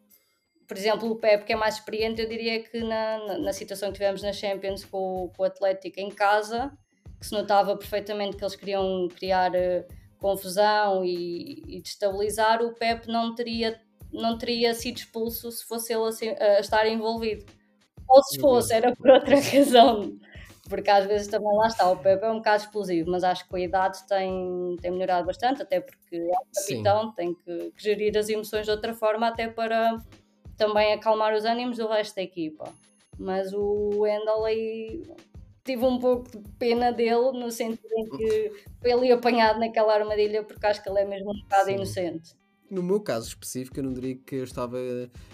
Por 0.66 0.76
exemplo, 0.76 1.10
o 1.10 1.16
Pep, 1.16 1.44
que 1.44 1.52
é 1.52 1.56
mais 1.56 1.76
experiente, 1.76 2.22
eu 2.22 2.28
diria 2.28 2.62
que 2.62 2.80
na, 2.80 3.38
na, 3.38 3.52
situação 3.52 3.90
que 3.90 3.98
tivemos 3.98 4.22
na 4.22 4.32
Champions 4.32 4.84
com, 4.84 5.30
com 5.36 5.42
o 5.42 5.46
Atlético 5.46 5.98
em 5.98 6.10
casa, 6.10 6.72
que 7.18 7.26
se 7.26 7.32
notava 7.32 7.76
perfeitamente 7.76 8.36
que 8.36 8.44
eles 8.44 8.54
queriam 8.54 9.08
criar 9.08 9.50
uh, 9.50 9.84
confusão 10.18 11.04
e, 11.04 11.64
e 11.66 11.82
destabilizar, 11.82 12.62
o 12.62 12.72
Pep 12.72 13.08
não 13.08 13.34
teria 13.34 13.80
não 14.12 14.36
teria 14.38 14.74
sido 14.74 14.98
expulso 14.98 15.50
se 15.50 15.64
fosse 15.66 15.92
ele 15.92 16.02
a, 16.38 16.44
a 16.56 16.60
estar 16.60 16.86
envolvido. 16.86 17.44
Ou 18.08 18.22
se 18.24 18.40
fosse, 18.40 18.74
era 18.74 18.94
por 18.94 19.08
outra 19.08 19.38
razão. 19.40 20.18
Porque 20.68 20.90
às 20.90 21.06
vezes 21.06 21.28
também 21.28 21.52
lá 21.56 21.66
está, 21.66 21.90
o 21.90 21.96
Pepe 21.96 22.24
é 22.24 22.30
um 22.30 22.36
bocado 22.36 22.62
explosivo, 22.62 23.10
mas 23.10 23.24
acho 23.24 23.44
que 23.44 23.50
com 23.50 23.56
a 23.56 23.60
idade 23.60 24.06
tem, 24.06 24.76
tem 24.80 24.90
melhorado 24.92 25.26
bastante, 25.26 25.62
até 25.62 25.80
porque 25.80 26.16
é 26.16 26.32
o 26.32 26.46
capitão, 26.54 27.12
tem 27.12 27.34
que, 27.34 27.72
que, 27.72 27.82
gerir 27.82 28.16
as 28.16 28.28
emoções 28.28 28.66
de 28.66 28.70
outra 28.70 28.94
forma, 28.94 29.26
até 29.26 29.48
para 29.48 29.96
também 30.56 30.92
acalmar 30.92 31.34
os 31.34 31.44
ânimos 31.44 31.78
do 31.78 31.88
resto 31.88 32.14
da 32.14 32.22
equipa. 32.22 32.72
Mas 33.18 33.52
o 33.52 34.00
Wendell 34.00 34.44
aí 34.44 35.02
tive 35.64 35.84
um 35.84 35.98
pouco 35.98 36.30
de 36.30 36.38
pena 36.58 36.92
dele, 36.92 37.32
no 37.32 37.50
sentido 37.50 37.92
em 37.96 38.08
que 38.08 38.52
foi 38.80 38.92
ali 38.92 39.10
apanhado 39.10 39.58
naquela 39.58 39.94
armadilha, 39.94 40.44
porque 40.44 40.66
acho 40.66 40.82
que 40.82 40.88
ele 40.88 41.00
é 41.00 41.04
mesmo 41.04 41.32
um 41.32 41.40
bocado 41.40 41.64
Sim. 41.64 41.74
inocente. 41.74 42.39
No 42.70 42.82
meu 42.82 43.00
caso 43.00 43.28
específico, 43.28 43.78
eu 43.78 43.84
não 43.84 43.92
diria 43.92 44.16
que 44.16 44.36
eu 44.36 44.44
estava 44.44 44.78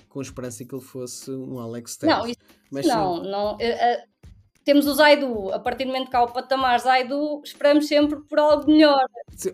com 0.09 0.23
esperança 0.23 0.64
que 0.64 0.75
ele 0.75 0.83
fosse 0.83 1.31
um 1.31 1.59
Alex 1.59 1.97
Telles. 1.97 2.16
Não, 2.16 2.26
isso, 2.26 2.38
mas 2.71 2.87
não, 2.87 3.16
sim. 3.16 3.31
não. 3.31 3.52
Uh, 3.55 3.57
uh, 3.57 4.16
temos 4.64 4.87
o 4.88 4.95
Zaidu, 4.95 5.52
a 5.52 5.61
partir 5.61 5.85
do 5.85 5.93
momento 5.93 6.11
que 6.11 6.16
há 6.16 6.23
o 6.25 6.33
patamar 6.33 6.81
Zaidu, 6.81 7.40
esperamos 7.45 7.87
sempre 7.87 8.19
por 8.23 8.38
algo 8.38 8.66
melhor. 8.66 9.07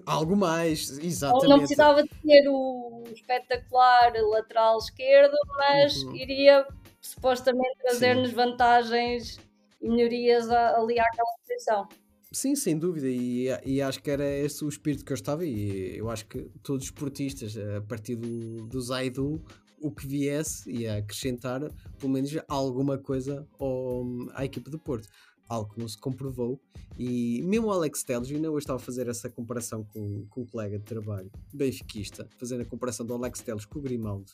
Algo 0.07 0.35
mais, 0.35 0.99
exatamente. 0.99 1.49
Não 1.49 1.59
precisava 1.59 2.03
de 2.03 2.09
ter 2.09 2.49
o 2.49 3.05
espetacular 3.12 4.12
lateral 4.31 4.79
esquerdo, 4.79 5.37
mas 5.59 6.03
uhum. 6.03 6.17
iria 6.17 6.67
supostamente 6.99 7.77
trazer-nos 7.83 8.33
vantagens 8.33 9.39
e 9.83 9.89
melhorias 9.89 10.49
ali 10.49 10.99
àquela 10.99 11.29
posição. 11.47 11.89
Sim, 12.33 12.57
sem 12.57 12.79
dúvida, 12.79 13.09
e, 13.09 13.49
e 13.65 13.83
acho 13.83 14.03
que 14.03 14.11
era 14.11 14.25
esse 14.25 14.65
o 14.65 14.69
espírito 14.69 15.05
que 15.05 15.12
eu 15.12 15.15
estava, 15.15 15.45
e 15.45 15.97
eu 15.99 16.09
acho 16.09 16.27
que 16.27 16.51
todos 16.62 16.85
os 16.85 16.89
esportistas, 16.89 17.55
a 17.59 17.83
partir 17.83 18.17
do, 18.17 18.67
do 18.67 18.81
Zaidu, 18.81 19.45
o 19.79 19.91
que 19.91 20.07
viesse 20.07 20.71
ia 20.71 20.99
acrescentar 20.99 21.61
pelo 21.99 22.12
menos 22.12 22.31
alguma 22.49 22.97
coisa 22.97 23.47
ao, 23.59 24.07
à 24.33 24.45
equipa 24.45 24.71
do 24.71 24.79
Porto. 24.79 25.09
Algo 25.49 25.75
que 25.75 25.81
não 25.81 25.89
se 25.89 25.99
comprovou, 25.99 26.59
e 26.99 27.43
mesmo 27.43 27.67
o 27.67 27.71
Alex 27.71 28.03
Telles, 28.03 28.31
ainda 28.31 28.51
hoje 28.51 28.62
estava 28.62 28.79
a 28.79 28.83
fazer 28.83 29.07
essa 29.09 29.29
comparação 29.29 29.85
com, 29.85 30.25
com 30.31 30.41
o 30.41 30.47
colega 30.47 30.79
de 30.79 30.85
trabalho, 30.85 31.31
benfiquista, 31.53 32.27
fazendo 32.39 32.62
a 32.62 32.65
comparação 32.65 33.05
do 33.05 33.12
Alex 33.12 33.41
Telles 33.41 33.67
com 33.67 33.79
o 33.79 33.83
Grimaldo. 33.83 34.33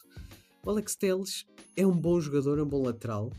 O 0.65 0.71
Alex 0.71 0.95
Telles 0.95 1.45
é 1.77 1.85
um 1.85 1.99
bom 1.99 2.21
jogador, 2.21 2.61
é 2.61 2.63
um 2.63 2.69
bom 2.69 2.83
lateral, 2.83 3.33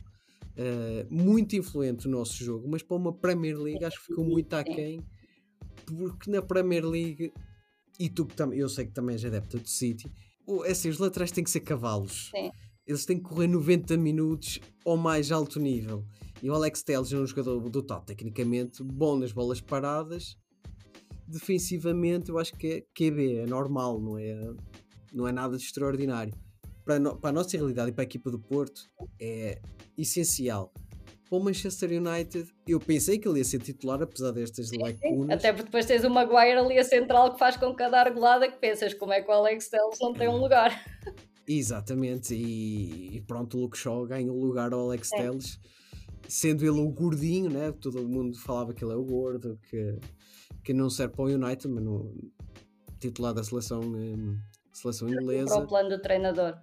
Uh, 0.60 1.08
muito 1.10 1.56
influente 1.56 2.06
no 2.06 2.18
nosso 2.18 2.44
jogo, 2.44 2.68
mas 2.68 2.84
para 2.84 2.98
uma 2.98 3.14
Premier 3.14 3.58
League 3.58 3.86
acho 3.86 3.98
que 3.98 4.08
ficou 4.08 4.26
muito 4.26 4.54
aquém, 4.54 5.02
porque 5.86 6.30
na 6.30 6.42
Premier 6.42 6.86
League, 6.86 7.32
e 7.98 8.10
tu 8.10 8.26
também, 8.26 8.60
eu 8.60 8.68
sei 8.68 8.86
que 8.86 8.92
também 8.92 9.14
és 9.14 9.24
adepta 9.24 9.58
do 9.58 9.70
City, 9.70 10.12
é 10.66 10.72
assim, 10.72 10.90
os 10.90 10.98
laterais 10.98 11.32
têm 11.32 11.46
que 11.46 11.50
ser 11.50 11.62
cavalos. 11.62 12.30
Sim. 12.36 12.52
Eles 12.86 13.06
têm 13.06 13.18
que 13.18 13.24
correr 13.24 13.48
90 13.48 13.96
minutos 13.96 14.60
ao 14.84 14.98
mais 14.98 15.32
alto 15.32 15.62
nível. 15.62 16.04
E 16.44 16.50
o 16.50 16.54
Alex 16.54 16.84
Telles 16.84 17.14
é 17.14 17.18
um 17.18 17.26
jogador 17.26 17.58
dotado 17.70 18.06
tecnicamente, 18.06 18.84
bom 18.84 19.18
nas 19.18 19.32
bolas 19.32 19.62
paradas. 19.62 20.36
Defensivamente, 21.26 22.30
eu 22.32 22.38
acho 22.38 22.54
que 22.54 22.68
é 22.68 22.82
QB, 22.94 23.36
é 23.36 23.46
normal, 23.46 24.02
não 24.02 24.18
é, 24.18 24.54
não 25.14 25.26
é 25.26 25.32
nada 25.32 25.56
de 25.56 25.64
extraordinário 25.64 26.34
para, 26.90 26.98
no, 26.98 27.16
para 27.16 27.30
a 27.30 27.34
nossa 27.34 27.56
realidade 27.56 27.92
e 27.92 27.94
para 27.94 28.02
a 28.02 28.06
equipa 28.06 28.32
do 28.32 28.40
Porto 28.40 28.90
é 29.22 29.62
essencial. 29.96 30.74
Para 31.30 31.38
o 31.38 31.44
Manchester 31.44 31.92
United, 31.92 32.52
eu 32.68 32.80
pensei 32.80 33.20
que 33.20 33.28
ele 33.28 33.38
ia 33.38 33.46
ser 33.46 33.60
titular, 33.60 34.02
apesar 34.02 34.32
destas 34.32 34.70
sim, 34.70 34.80
lacunas. 34.80 35.28
Sim. 35.28 35.34
Até 35.34 35.54
porque 35.54 35.66
depois 35.66 35.86
tens 35.86 36.04
o 36.04 36.10
Maguire 36.10 36.58
ali 36.58 36.80
a 36.80 36.84
central 36.84 37.34
que 37.34 37.38
faz 37.38 37.56
com 37.58 37.76
cada 37.76 38.00
argolada 38.00 38.50
que 38.50 38.58
pensas 38.58 38.96
como 38.96 39.14
é 39.14 39.22
que 39.22 39.30
o 39.30 39.32
Alex 39.32 39.70
Telles 39.70 40.00
não 40.02 40.14
tem 40.14 40.28
um 40.28 40.38
lugar. 40.38 40.84
Exatamente, 41.48 42.34
e, 42.34 43.18
e 43.18 43.22
pronto, 43.22 43.56
o 43.58 43.62
Luke 43.62 43.78
Shaw 43.78 44.08
ganha 44.08 44.32
o 44.32 44.44
lugar 44.44 44.74
ao 44.74 44.82
Alex 44.82 45.12
é. 45.14 45.18
Telles, 45.18 45.60
sendo 46.28 46.64
ele 46.64 46.80
um 46.80 46.92
gordinho, 46.92 47.52
né? 47.52 47.72
todo 47.72 48.08
mundo 48.08 48.36
falava 48.40 48.74
que 48.74 48.84
ele 48.84 48.94
é 48.94 48.96
o 48.96 49.04
gordo, 49.04 49.60
que, 49.70 50.00
que 50.64 50.74
não 50.74 50.90
serve 50.90 51.14
para 51.16 51.26
o 51.26 51.28
United, 51.28 51.68
mas 51.68 51.84
no 51.84 52.32
titular 53.00 53.34
da 53.34 53.44
seleção, 53.44 53.82
um, 53.82 54.40
seleção 54.74 55.10
inglesa. 55.10 55.56
Para 55.56 55.64
o 55.64 55.68
plano 55.68 55.90
do 55.90 56.02
treinador. 56.02 56.54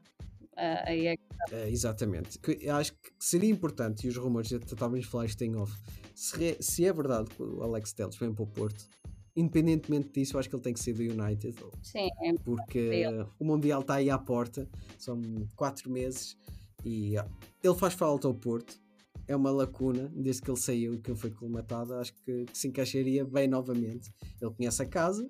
Uh, 0.52 0.82
aí 0.86 1.06
é 1.08 1.16
é, 1.50 1.68
exatamente. 1.68 2.38
Que 2.38 2.68
acho 2.68 2.92
que 2.92 3.10
seria 3.18 3.50
importante, 3.50 4.06
e 4.06 4.08
os 4.08 4.16
rumores, 4.16 4.48
já 4.48 4.56
estávamos 4.56 5.06
a 5.06 5.10
falar 5.10 5.26
isto 5.26 5.42
em 5.42 5.56
off, 5.56 5.72
se, 6.14 6.56
se 6.60 6.84
é 6.84 6.92
verdade 6.92 7.30
que 7.30 7.42
o 7.42 7.62
Alex 7.62 7.92
Telles 7.92 8.16
vem 8.16 8.32
para 8.32 8.44
o 8.44 8.46
Porto, 8.46 8.88
independentemente 9.34 10.08
disso, 10.08 10.38
acho 10.38 10.48
que 10.48 10.56
ele 10.56 10.62
tem 10.62 10.72
que 10.72 10.80
ser 10.80 10.94
do 10.94 11.02
United. 11.02 11.56
Sim, 11.82 12.08
é 12.22 12.32
porque 12.44 13.06
o 13.38 13.44
Mundial 13.44 13.82
está 13.82 13.94
aí 13.94 14.10
à 14.10 14.18
porta, 14.18 14.68
são 14.98 15.20
quatro 15.54 15.90
meses, 15.90 16.36
e 16.84 17.16
ó, 17.18 17.24
ele 17.62 17.74
faz 17.74 17.94
falta 17.94 18.26
ao 18.26 18.34
Porto. 18.34 18.84
É 19.28 19.34
uma 19.34 19.50
lacuna, 19.50 20.08
desde 20.14 20.40
que 20.40 20.48
ele 20.48 20.58
saiu 20.58 20.94
e 20.94 20.98
que 20.98 21.10
ele 21.10 21.18
foi 21.18 21.32
colmatado, 21.32 21.94
acho 21.94 22.14
que, 22.14 22.44
que 22.44 22.56
se 22.56 22.68
encaixaria 22.68 23.24
bem 23.24 23.48
novamente. 23.48 24.14
Ele 24.40 24.52
conhece 24.52 24.80
a 24.82 24.86
casa 24.86 25.28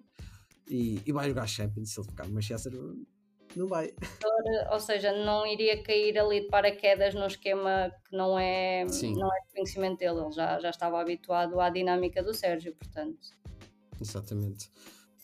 e, 0.68 1.00
e 1.06 1.12
vai 1.12 1.28
jogar 1.28 1.46
Champions 1.46 1.90
se 1.90 2.00
ele 2.00 2.08
ficar 2.08 2.26
no 2.26 2.34
Manchester 2.34 2.72
não 3.56 3.66
vai. 3.66 3.90
Ou 4.70 4.80
seja, 4.80 5.12
não 5.24 5.46
iria 5.46 5.82
cair 5.82 6.18
ali 6.18 6.40
de 6.40 6.48
paraquedas 6.48 7.14
num 7.14 7.26
esquema 7.26 7.90
que 8.04 8.16
não 8.16 8.38
é, 8.38 8.84
não 8.84 9.34
é 9.34 9.40
de 9.46 9.52
conhecimento 9.54 9.98
dele. 9.98 10.20
Ele 10.20 10.32
já, 10.32 10.60
já 10.60 10.70
estava 10.70 11.00
habituado 11.00 11.58
à 11.58 11.70
dinâmica 11.70 12.22
do 12.22 12.34
Sérgio, 12.34 12.74
portanto. 12.74 13.18
Exatamente. 14.00 14.70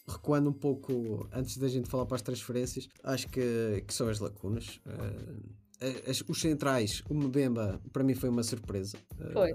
Recuando 0.08 0.50
um 0.50 0.52
pouco, 0.52 1.28
antes 1.32 1.58
da 1.58 1.68
gente 1.68 1.88
falar 1.88 2.06
para 2.06 2.16
as 2.16 2.22
transferências, 2.22 2.88
acho 3.04 3.28
que, 3.28 3.84
que 3.86 3.92
são 3.92 4.08
as 4.08 4.18
lacunas. 4.18 4.80
Uh, 4.86 6.08
as, 6.08 6.22
os 6.26 6.40
centrais, 6.40 7.02
o 7.10 7.14
Mbemba, 7.14 7.80
para 7.92 8.02
mim 8.02 8.14
foi 8.14 8.28
uma 8.28 8.42
surpresa. 8.42 8.96
Uh, 9.20 9.32
foi 9.32 9.54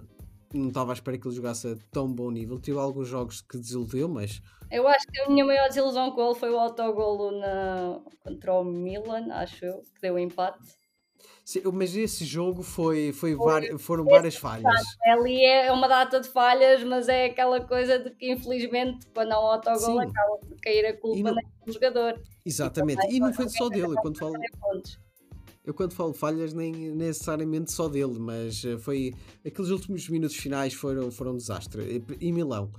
não 0.57 0.69
estava 0.69 0.91
à 0.91 0.93
espera 0.93 1.17
que 1.17 1.27
ele 1.27 1.35
jogasse 1.35 1.67
a 1.67 1.77
tão 1.91 2.11
bom 2.11 2.31
nível. 2.31 2.59
Tive 2.59 2.77
alguns 2.79 3.07
jogos 3.07 3.41
que 3.41 3.57
desiludiu, 3.57 4.09
mas. 4.09 4.41
Eu 4.69 4.87
acho 4.87 5.05
que 5.07 5.21
a 5.21 5.29
minha 5.29 5.45
maior 5.45 5.67
desilusão 5.67 6.11
com 6.11 6.25
ele 6.25 6.35
foi 6.35 6.49
o 6.51 6.59
autogolo 6.59 7.31
na... 7.39 7.99
contra 8.23 8.53
o 8.53 8.63
Milan, 8.63 9.31
acho 9.31 9.63
eu, 9.65 9.81
que 9.81 10.01
deu 10.01 10.15
um 10.15 10.19
empate. 10.19 10.59
Sim, 11.47 11.61
mas 11.71 11.95
esse 11.95 12.25
jogo 12.25 12.61
foi, 12.61 13.13
foi, 13.13 13.33
foi 13.33 13.77
foram 13.77 14.03
várias 14.03 14.35
falhas. 14.35 14.83
Ali 15.05 15.45
é 15.45 15.71
uma 15.71 15.87
data 15.87 16.19
de 16.19 16.27
falhas, 16.27 16.83
mas 16.83 17.07
é 17.07 17.27
aquela 17.27 17.61
coisa 17.61 17.97
de 17.97 18.11
que 18.11 18.29
infelizmente 18.33 19.07
quando 19.13 19.31
há 19.31 19.39
um 19.39 19.47
autogol 19.47 20.01
acaba 20.01 20.37
por 20.39 20.57
cair 20.61 20.85
a 20.85 20.97
culpa 20.97 21.31
naquele 21.31 21.71
jogador. 21.71 22.21
Exatamente, 22.45 23.07
e, 23.07 23.15
e 23.15 23.19
não 23.21 23.33
foi 23.33 23.47
só 23.47 23.69
dele, 23.69 23.95
quando 24.01 24.17
falo. 24.17 24.33
Pontos. 24.59 24.99
Eu 25.67 25.73
quando 25.73 25.91
falo 25.91 26.13
falhas 26.13 26.53
nem 26.53 26.95
necessariamente 26.95 27.73
só 27.73 27.89
dele, 27.89 28.17
mas 28.17 28.63
uh, 28.63 28.79
foi 28.79 29.13
aqueles 29.45 29.69
últimos 29.69 30.07
minutos 30.07 30.37
finais 30.37 30.73
foram, 30.73 31.11
foram 31.11 31.33
um 31.33 31.35
desastre. 31.35 32.01
Em 32.21 32.31
Milão, 32.31 32.71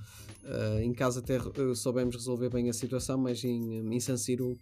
uh, 0.42 0.78
em 0.80 0.94
casa 0.94 1.20
até 1.20 1.38
uh, 1.38 1.76
soubemos 1.76 2.16
resolver 2.16 2.48
bem 2.48 2.70
a 2.70 2.72
situação, 2.72 3.18
mas 3.18 3.44
em, 3.44 3.94
em 3.94 4.00
San 4.00 4.16
Siro 4.16 4.58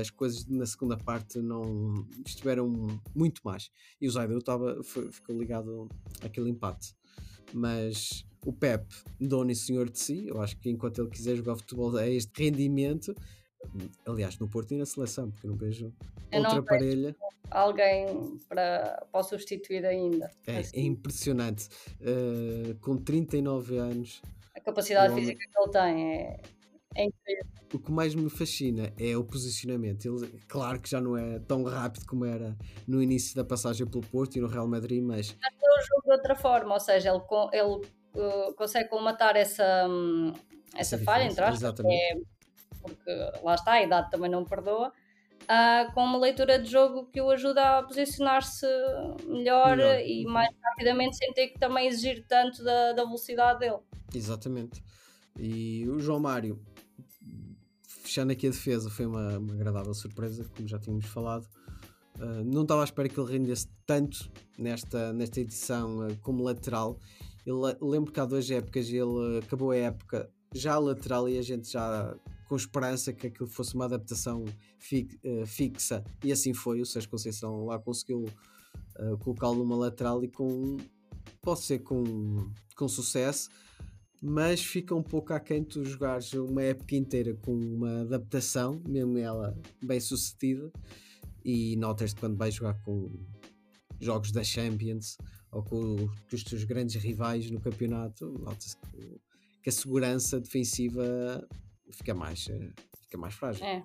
as 0.00 0.08
coisas 0.08 0.46
na 0.46 0.64
segunda 0.66 0.96
parte 0.96 1.40
não 1.40 2.06
estiveram 2.24 2.68
muito 3.12 3.40
mais. 3.44 3.70
E 4.00 4.06
o 4.06 4.10
Zaidu 4.10 4.38
estava, 4.38 4.80
ficou 4.84 5.36
ligado 5.36 5.88
àquele 6.22 6.48
empate. 6.48 6.94
mas 7.52 8.24
o 8.46 8.52
Pep, 8.52 8.86
dono 9.20 9.50
e 9.50 9.56
senhor 9.56 9.90
de 9.90 9.98
si, 9.98 10.28
eu 10.28 10.40
acho 10.40 10.56
que 10.58 10.70
enquanto 10.70 11.00
ele 11.00 11.10
quiser 11.10 11.34
jogar 11.34 11.56
futebol 11.56 11.96
a 11.96 12.08
este 12.08 12.44
rendimento, 12.44 13.12
aliás, 14.06 14.38
no 14.38 14.48
Porto 14.48 14.72
e 14.72 14.76
na 14.76 14.86
seleção, 14.86 15.30
porque 15.30 15.46
não 15.46 15.56
vejo 15.56 15.92
Eu 16.32 16.42
não 16.42 16.56
outra 16.56 16.62
vejo. 16.62 16.66
parelha. 16.66 17.16
Alguém 17.50 18.38
para, 18.48 19.06
para 19.12 19.22
substituir 19.22 19.84
ainda. 19.84 20.30
É, 20.46 20.58
Assim, 20.58 20.76
é 20.76 20.80
impressionante. 20.82 21.68
Uh, 22.00 22.74
com 22.80 22.96
39 22.96 23.76
anos, 23.78 24.22
a 24.56 24.60
capacidade 24.60 25.12
homem- 25.12 25.24
física 25.26 25.44
que 25.50 25.58
ele 25.60 25.70
tem 25.70 26.12
é, 26.16 26.40
é 26.96 27.04
incrível. 27.04 27.44
o 27.74 27.78
que 27.78 27.92
mais 27.92 28.14
me 28.14 28.30
fascina 28.30 28.92
é 28.98 29.16
o 29.16 29.22
posicionamento. 29.24 30.04
Ele, 30.06 30.26
claro 30.48 30.80
que 30.80 30.88
já 30.90 31.00
não 31.00 31.16
é 31.16 31.38
tão 31.40 31.62
rápido 31.64 32.06
como 32.06 32.24
era 32.24 32.56
no 32.88 33.02
início 33.02 33.36
da 33.36 33.44
passagem 33.44 33.86
pelo 33.86 34.02
Porto 34.04 34.36
e 34.36 34.40
no 34.40 34.48
Real 34.48 34.66
Madrid, 34.66 35.02
mas 35.02 35.30
o 35.30 35.80
jogo 35.86 36.02
de 36.06 36.12
outra 36.12 36.34
forma, 36.34 36.74
ou 36.74 36.80
seja, 36.80 37.10
ele, 37.10 37.20
ele 37.52 37.86
uh, 38.16 38.54
consegue 38.54 38.88
colmatar 38.88 39.36
essa, 39.36 39.86
hum, 39.88 40.32
essa, 40.74 40.96
Essa 40.96 40.98
falha, 41.04 41.24
entre 41.24 41.44
aspas, 41.44 41.80
é 41.84 42.14
porque 42.84 43.10
lá 43.42 43.54
está, 43.54 43.72
a 43.72 43.82
idade 43.82 44.10
também 44.10 44.30
não 44.30 44.44
perdoa, 44.44 44.92
ah, 45.48 45.90
com 45.94 46.02
uma 46.04 46.18
leitura 46.18 46.58
de 46.58 46.70
jogo 46.70 47.06
que 47.12 47.20
o 47.20 47.30
ajuda 47.30 47.78
a 47.78 47.82
posicionar-se 47.82 48.66
melhor, 49.26 49.76
Melhor. 49.76 50.00
e 50.00 50.24
Uhum. 50.26 50.32
mais 50.32 50.48
rapidamente 50.62 51.16
sem 51.16 51.32
ter 51.32 51.48
que 51.48 51.58
também 51.58 51.86
exigir 51.88 52.24
tanto 52.28 52.62
da, 52.64 52.92
da 52.92 53.04
velocidade 53.04 53.58
dele. 53.60 53.78
Exatamente. 54.14 54.82
E 55.38 55.86
o 55.88 55.98
João 55.98 56.20
Mário, 56.20 56.58
fechando 57.88 58.32
aqui 58.32 58.46
a 58.46 58.50
defesa, 58.50 58.88
foi 58.88 59.06
uma, 59.06 59.38
uma 59.38 59.54
agradável 59.54 59.92
surpresa, 59.94 60.44
como 60.54 60.68
já 60.68 60.78
tínhamos 60.78 61.06
falado. 61.06 61.46
Uh, 62.16 62.44
não 62.44 62.62
estava 62.62 62.82
à 62.82 62.84
espera 62.84 63.08
que 63.08 63.18
ele 63.18 63.32
rendesse 63.32 63.68
tanto 63.84 64.30
nesta, 64.56 65.12
nesta 65.12 65.40
edição 65.40 66.06
uh, 66.06 66.16
como 66.22 66.44
lateral. 66.44 66.96
Lembro 67.80 68.12
que 68.12 68.20
há 68.20 68.24
duas 68.24 68.48
épocas 68.50 68.88
ele 68.88 69.02
uh, 69.02 69.38
acabou 69.44 69.72
a 69.72 69.76
época 69.76 70.30
já 70.54 70.78
lateral 70.78 71.28
e 71.28 71.36
a 71.36 71.42
gente 71.42 71.70
já 71.72 72.14
com 72.54 72.56
esperança 72.56 73.12
que 73.12 73.26
aquilo 73.26 73.48
fosse 73.48 73.74
uma 73.74 73.86
adaptação 73.86 74.44
fi- 74.78 75.08
uh, 75.24 75.44
fixa 75.44 76.04
e 76.22 76.30
assim 76.30 76.54
foi. 76.54 76.80
O 76.80 76.86
Sérgio 76.86 77.10
Conceição 77.10 77.64
lá 77.64 77.80
conseguiu 77.80 78.24
uh, 78.98 79.18
colocá-lo 79.18 79.56
numa 79.56 79.74
lateral 79.76 80.22
e 80.22 80.28
com 80.28 80.76
pode 81.42 81.60
ser 81.62 81.80
com, 81.80 82.04
com 82.76 82.88
sucesso 82.88 83.50
mas 84.22 84.64
fica 84.64 84.94
um 84.94 85.02
pouco 85.02 85.34
aquém 85.34 85.62
tu 85.62 85.84
jogares 85.84 86.32
uma 86.32 86.62
época 86.62 86.96
inteira 86.96 87.34
com 87.34 87.54
uma 87.54 88.02
adaptação, 88.02 88.80
mesmo 88.88 89.18
ela 89.18 89.54
bem 89.82 90.00
sucedida, 90.00 90.72
e 91.44 91.76
notas 91.76 92.14
quando 92.14 92.34
vais 92.34 92.54
jogar 92.54 92.72
com 92.84 93.10
jogos 94.00 94.32
da 94.32 94.42
Champions 94.42 95.18
ou 95.52 95.62
com, 95.62 95.96
com 95.96 96.36
os 96.36 96.42
teus 96.42 96.64
grandes 96.64 96.94
rivais 97.02 97.50
no 97.50 97.60
campeonato, 97.60 98.38
notas 98.38 98.74
que, 98.74 99.20
que 99.62 99.68
a 99.68 99.72
segurança 99.72 100.40
defensiva 100.40 101.46
fica 101.92 102.14
mais, 102.14 102.48
eh, 102.48 102.70
fica 103.02 103.18
mais 103.18 103.34
frágil. 103.34 103.64
É. 103.64 103.82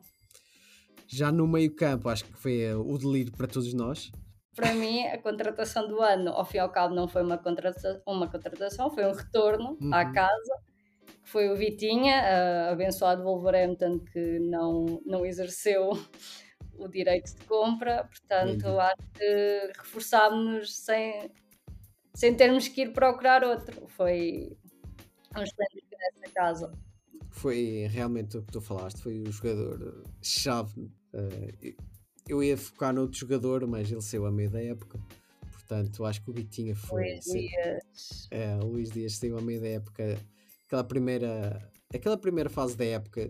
Já 1.07 1.31
no 1.31 1.47
meio 1.47 1.75
campo, 1.75 2.07
acho 2.09 2.25
que 2.25 2.33
foi 2.37 2.61
eh, 2.61 2.75
o 2.75 2.97
delírio 2.97 3.31
para 3.35 3.47
todos 3.47 3.73
nós. 3.73 4.11
Para 4.55 4.73
mim, 4.73 5.05
a 5.07 5.17
contratação 5.21 5.87
do 5.87 6.01
ano, 6.01 6.31
ao 6.31 6.43
fim 6.45 6.57
e 6.57 6.59
ao 6.59 6.69
cabo, 6.71 6.93
não 6.93 7.07
foi 7.07 7.23
uma 7.23 7.37
contratação, 7.37 8.01
uma 8.05 8.27
contratação 8.29 8.91
foi 8.91 9.05
um 9.05 9.13
retorno 9.13 9.77
à 9.91 10.03
Uhum. 10.05 10.11
casa, 10.13 10.53
que 11.23 11.29
foi 11.29 11.49
o 11.49 11.55
Vitinha, 11.55 12.15
ah, 12.21 12.71
abençoado 12.71 13.23
Wolverhampton, 13.23 13.99
que 13.99 14.39
não, 14.39 15.01
não 15.05 15.25
exerceu 15.25 15.91
o 16.77 16.87
direito 16.87 17.33
de 17.35 17.45
compra, 17.45 18.03
portanto, 18.05 18.67
Entendi. 18.67 18.79
acho 18.79 19.11
que 19.13 19.71
reforçámos-nos 19.77 20.75
sem, 20.77 21.31
sem 22.15 22.35
termos 22.35 22.67
que 22.67 22.81
ir 22.81 22.93
procurar 22.93 23.43
outro. 23.43 23.87
Foi 23.87 24.55
um 25.37 25.41
excelente 25.41 25.85
nessa 25.91 26.33
casa. 26.33 26.71
Foi 27.29 27.87
realmente 27.89 28.37
o 28.37 28.41
que 28.43 28.51
tu 28.51 28.61
falaste, 28.61 29.01
foi 29.01 29.19
o 29.21 29.31
jogador 29.31 30.03
eh, 30.05 30.09
chave. 30.21 30.89
eh, 31.13 31.75
eu 32.27 32.43
ia 32.43 32.55
focar 32.57 32.93
noutro 32.93 33.17
jogador, 33.17 33.65
mas 33.67 33.91
ele 33.91 34.01
saiu 34.01 34.25
a 34.25 34.31
meio 34.31 34.49
da 34.51 34.61
época. 34.61 34.99
Portanto, 35.51 36.05
acho 36.05 36.21
que 36.23 36.29
o 36.29 36.33
Vitinha 36.33 36.75
foi. 36.75 37.03
Luís 37.03 37.23
sim, 37.23 37.47
Dias. 37.47 38.27
é, 38.31 38.55
Luís 38.57 38.91
Dias 38.91 39.15
saiu 39.17 39.37
a 39.37 39.41
meio 39.41 39.61
da 39.61 39.67
época. 39.67 40.17
Aquela 40.67 40.83
primeira, 40.83 41.71
aquela 41.93 42.17
primeira 42.17 42.49
fase 42.49 42.75
da 42.77 42.85
época, 42.85 43.29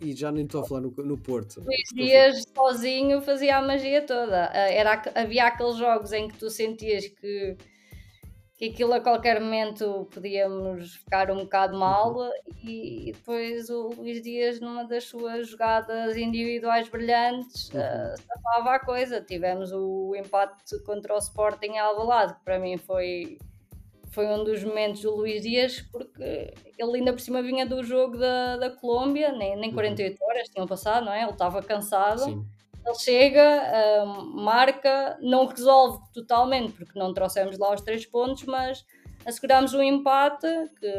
e 0.00 0.14
já 0.14 0.30
nem 0.30 0.44
estou 0.44 0.60
a 0.60 0.64
falar 0.64 0.82
no, 0.82 0.90
no 0.90 1.16
Porto. 1.18 1.60
Luís 1.60 1.88
Dias 1.94 2.44
sozinho 2.54 3.22
fazia 3.22 3.56
a 3.58 3.62
magia 3.62 4.02
toda. 4.02 4.50
Ah, 4.52 4.70
Era, 4.70 5.02
havia 5.14 5.46
aqueles 5.46 5.76
jogos 5.76 6.12
em 6.12 6.28
que 6.28 6.36
tu 6.38 6.50
sentias 6.50 7.06
que, 7.08 7.56
que 8.56 8.70
aquilo 8.70 8.94
a 8.94 9.00
qualquer 9.00 9.38
momento 9.40 10.08
podíamos 10.12 10.94
ficar 10.96 11.30
um 11.30 11.40
bocado 11.40 11.76
mal 11.78 12.16
e, 12.64 13.12
depois 13.12 13.68
o 13.68 13.88
Luís 13.88 14.22
Dias 14.22 14.60
numa 14.60 14.84
das 14.84 15.04
suas 15.04 15.48
jogadas 15.48 16.16
individuais 16.16 16.88
brilhantes 16.88 17.68
Uhum. 17.74 17.80
ah, 17.80 18.14
safava 18.16 18.76
a 18.76 18.78
coisa. 18.80 19.20
Tivemos 19.20 19.72
o 19.72 20.14
empate 20.16 20.78
contra 20.84 21.14
o 21.14 21.18
Sporting 21.18 21.66
em 21.72 21.78
Alvalade, 21.78 22.34
que 22.34 22.40
para 22.44 22.58
mim 22.58 22.78
foi 22.78 23.38
foi 24.10 24.26
um 24.28 24.42
dos 24.44 24.64
momentos 24.64 25.02
do 25.02 25.14
Luís 25.14 25.42
Dias, 25.42 25.82
porque 25.92 26.54
ele 26.78 26.96
ainda 26.98 27.12
por 27.12 27.20
cima 27.20 27.42
vinha 27.42 27.66
do 27.66 27.82
jogo 27.84 28.16
da, 28.16 28.56
da 28.56 28.70
Colômbia, 28.70 29.30
nem, 29.32 29.54
nem 29.56 29.68
Uhum. 29.68 29.74
48 29.74 30.16
horas 30.24 30.48
tinham 30.48 30.66
passado, 30.66 31.04
não 31.04 31.12
é? 31.12 31.20
Ele 31.22 31.32
estava 31.32 31.60
cansado, 31.62 32.20
Sim, 32.20 32.46
ele 32.86 32.98
chega, 32.98 34.04
hum, 34.04 34.42
marca, 34.44 35.18
não 35.20 35.46
resolve 35.46 36.00
totalmente, 36.12 36.72
porque 36.72 36.98
não 36.98 37.12
trouxemos 37.12 37.58
lá 37.58 37.74
os 37.74 37.80
três 37.80 38.06
pontos, 38.06 38.44
mas 38.44 38.84
assegurámos 39.24 39.74
um 39.74 39.82
empate 39.82 40.46
que, 40.78 40.92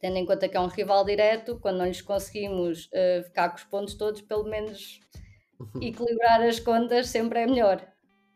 tendo 0.00 0.16
em 0.16 0.26
conta 0.26 0.48
que 0.48 0.56
é 0.56 0.60
um 0.60 0.66
rival 0.66 1.04
direto, 1.04 1.58
quando 1.60 1.78
não 1.78 1.86
lhes 1.86 2.02
conseguimos 2.02 2.88
eh, 2.92 3.22
ficar 3.24 3.48
com 3.50 3.56
os 3.56 3.64
pontos 3.64 3.94
todos, 3.94 4.20
pelo 4.20 4.44
menos 4.44 5.00
equilibrar 5.80 6.42
as 6.42 6.60
contas 6.60 7.08
sempre 7.08 7.40
é 7.40 7.46
melhor. 7.46 7.86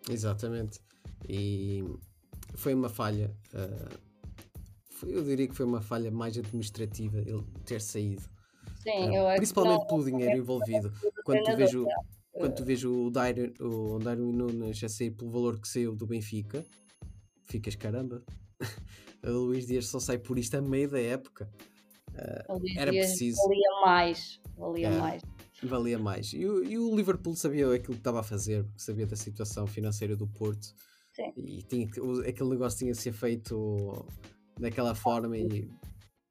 exatamente. 0.08 0.80
E 1.28 1.82
foi 2.54 2.74
uma 2.74 2.88
falha. 2.88 3.34
eh, 3.54 3.98
foi- 4.90 5.14
eu 5.14 5.22
diria 5.22 5.46
que 5.48 5.54
foi 5.54 5.66
uma 5.66 5.80
falha 5.80 6.10
mais 6.10 6.36
administrativa 6.38 7.18
ele 7.18 7.44
ter 7.64 7.80
saído. 7.80 8.22
Sim, 8.82 9.14
eu 9.14 9.26
acho 9.26 9.32
que 9.34 9.36
principalmente 9.36 9.86
pelo 9.86 10.04
dinheiro 10.04 10.36
envolvido. 10.36 10.92
Quando 11.24 11.42
tu 11.42 11.56
vejo, 11.56 11.86
quando 12.38 12.54
tu 12.54 12.64
vejo 12.64 13.06
o 13.06 13.10
Darwin, 13.10 13.52
o 13.60 13.98
Darwin 13.98 14.32
Nunes 14.32 14.82
a 14.82 14.88
sair 14.88 15.10
pelo 15.10 15.30
valor 15.30 15.60
que 15.60 15.68
saiu 15.68 15.94
do 15.94 16.06
Benfica, 16.06 16.64
ficas 17.44 17.74
caramba. 17.74 18.22
o 19.24 19.30
Luís 19.30 19.66
Dias 19.66 19.86
só 19.86 20.00
sai 20.00 20.18
por 20.18 20.38
isto 20.38 20.56
a 20.56 20.60
meio 20.62 20.88
da 20.90 21.00
época. 21.00 21.50
Luís 22.48 22.76
era 22.76 22.90
preciso. 22.90 23.40
Valia 23.42 23.80
mais, 23.84 24.40
valia 24.56 24.88
É. 24.88 24.98
mais. 24.98 25.22
Valia 25.62 25.98
mais. 25.98 26.32
E 26.32 26.46
o, 26.46 26.64
e 26.64 26.78
o 26.78 26.94
Liverpool 26.94 27.34
sabia 27.34 27.66
aquilo 27.74 27.94
que 27.94 28.00
estava 28.00 28.20
a 28.20 28.22
fazer, 28.22 28.64
sabia 28.76 29.06
da 29.06 29.16
situação 29.16 29.66
financeira 29.66 30.16
do 30.16 30.26
Porto. 30.26 30.74
Sim. 31.12 31.32
E 31.36 31.62
tinha 31.62 31.88
aquele 32.26 32.50
negócio 32.50 32.78
tinha 32.78 32.92
de 32.92 32.98
ser 32.98 33.12
feito 33.12 34.06
daquela 34.58 34.94
forma 34.94 35.36
e 35.36 35.68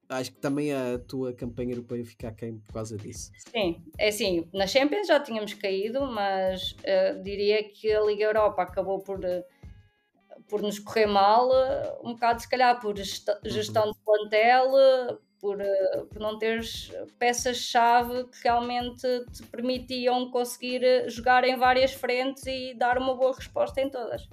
acho 0.09 0.31
que 0.31 0.37
também 0.39 0.73
a 0.73 0.97
tua 0.99 1.33
campanha 1.33 1.73
europeia 1.73 2.05
fica 2.05 2.27
aquém 2.29 2.57
por 2.59 2.73
causa 2.73 2.97
disso. 2.97 3.31
Sim, 3.51 3.83
é 3.97 4.09
assim, 4.09 4.47
na 4.53 4.67
Champions 4.67 5.07
já 5.07 5.19
tínhamos 5.19 5.53
caído, 5.53 6.01
mas 6.05 6.75
eh, 6.83 7.13
diria 7.15 7.63
que 7.63 7.91
a 7.91 8.01
Liga 8.01 8.23
Europa 8.25 8.61
acabou 8.63 8.99
por, 8.99 9.23
eh, 9.23 9.43
por 10.47 10.61
nos 10.61 10.79
correr 10.79 11.07
mal, 11.07 11.49
eh, 11.53 11.97
um 12.03 12.13
bocado 12.13 12.41
se 12.41 12.49
calhar 12.49 12.79
por 12.79 12.95
gesta- 12.97 13.39
gestão 13.45 13.91
de 13.91 13.97
plantel, 14.05 14.71
por, 15.39 15.59
eh, 15.61 16.05
por 16.09 16.19
não 16.19 16.37
teres 16.37 16.91
peças-chave 17.19 18.25
que 18.25 18.43
realmente 18.43 19.01
te 19.31 19.43
permitiam 19.43 20.31
conseguir 20.31 21.09
jogar 21.09 21.43
em 21.43 21.57
várias 21.57 21.93
frentes 21.93 22.45
e 22.47 22.73
dar 22.73 22.97
uma 22.97 23.15
boa 23.15 23.35
resposta 23.35 23.81
em 23.81 23.89
todas. 23.89 24.27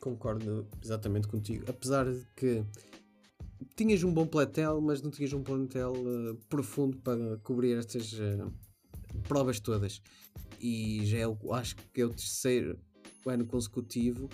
Concordo 0.00 0.68
exatamente 0.82 1.26
contigo. 1.26 1.64
Apesar 1.68 2.04
de 2.04 2.26
que 2.36 2.62
tinhas 3.76 4.02
um 4.04 4.12
bom 4.12 4.26
plantel, 4.26 4.80
mas 4.80 5.02
não 5.02 5.10
tinhas 5.10 5.32
um 5.32 5.42
plantel 5.42 5.92
eh, 5.96 6.36
profundo 6.48 6.96
para 6.98 7.36
cobrir 7.38 7.76
estas 7.76 8.12
eh, 8.18 8.46
provas 9.28 9.60
todas. 9.60 10.00
E 10.60 11.04
já 11.04 11.18
é, 11.18 11.24
acho 11.52 11.76
que 11.92 12.00
é 12.00 12.04
o 12.06 12.10
terceiro 12.10 12.78
ano 13.26 13.46
consecutivo. 13.46 14.28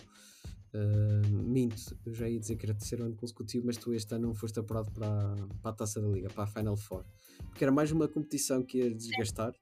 eh, 0.72 1.26
minto, 1.32 1.98
eu 2.06 2.14
já 2.14 2.28
ia 2.28 2.38
dizer 2.38 2.56
que 2.56 2.64
era 2.66 2.72
o 2.72 2.78
terceiro 2.78 3.04
ano 3.04 3.16
consecutivo, 3.16 3.66
mas 3.66 3.76
tu 3.76 3.92
este 3.92 4.14
ano 4.14 4.28
não 4.28 4.34
foste 4.34 4.58
apurado 4.60 4.90
para, 4.92 5.06
a- 5.08 5.48
para 5.62 5.70
a 5.72 5.74
taça 5.74 6.00
da 6.00 6.06
Liga, 6.08 6.28
para 6.30 6.44
a 6.44 6.46
Final 6.46 6.76
Four. 6.76 7.04
Porque 7.48 7.64
era 7.64 7.72
mais 7.72 7.90
uma 7.90 8.06
competição 8.06 8.62
que 8.62 8.78
ia 8.78 8.94
desgastar, 8.94 9.52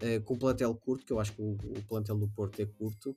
eh, 0.00 0.20
com 0.20 0.34
o 0.34 0.38
plantel 0.38 0.74
curto, 0.76 1.04
que 1.06 1.12
eu 1.12 1.18
acho 1.18 1.32
que 1.32 1.42
o, 1.42 1.52
o 1.54 1.82
plantel 1.88 2.16
do 2.16 2.28
Porto 2.28 2.60
é 2.60 2.66
curto. 2.66 3.16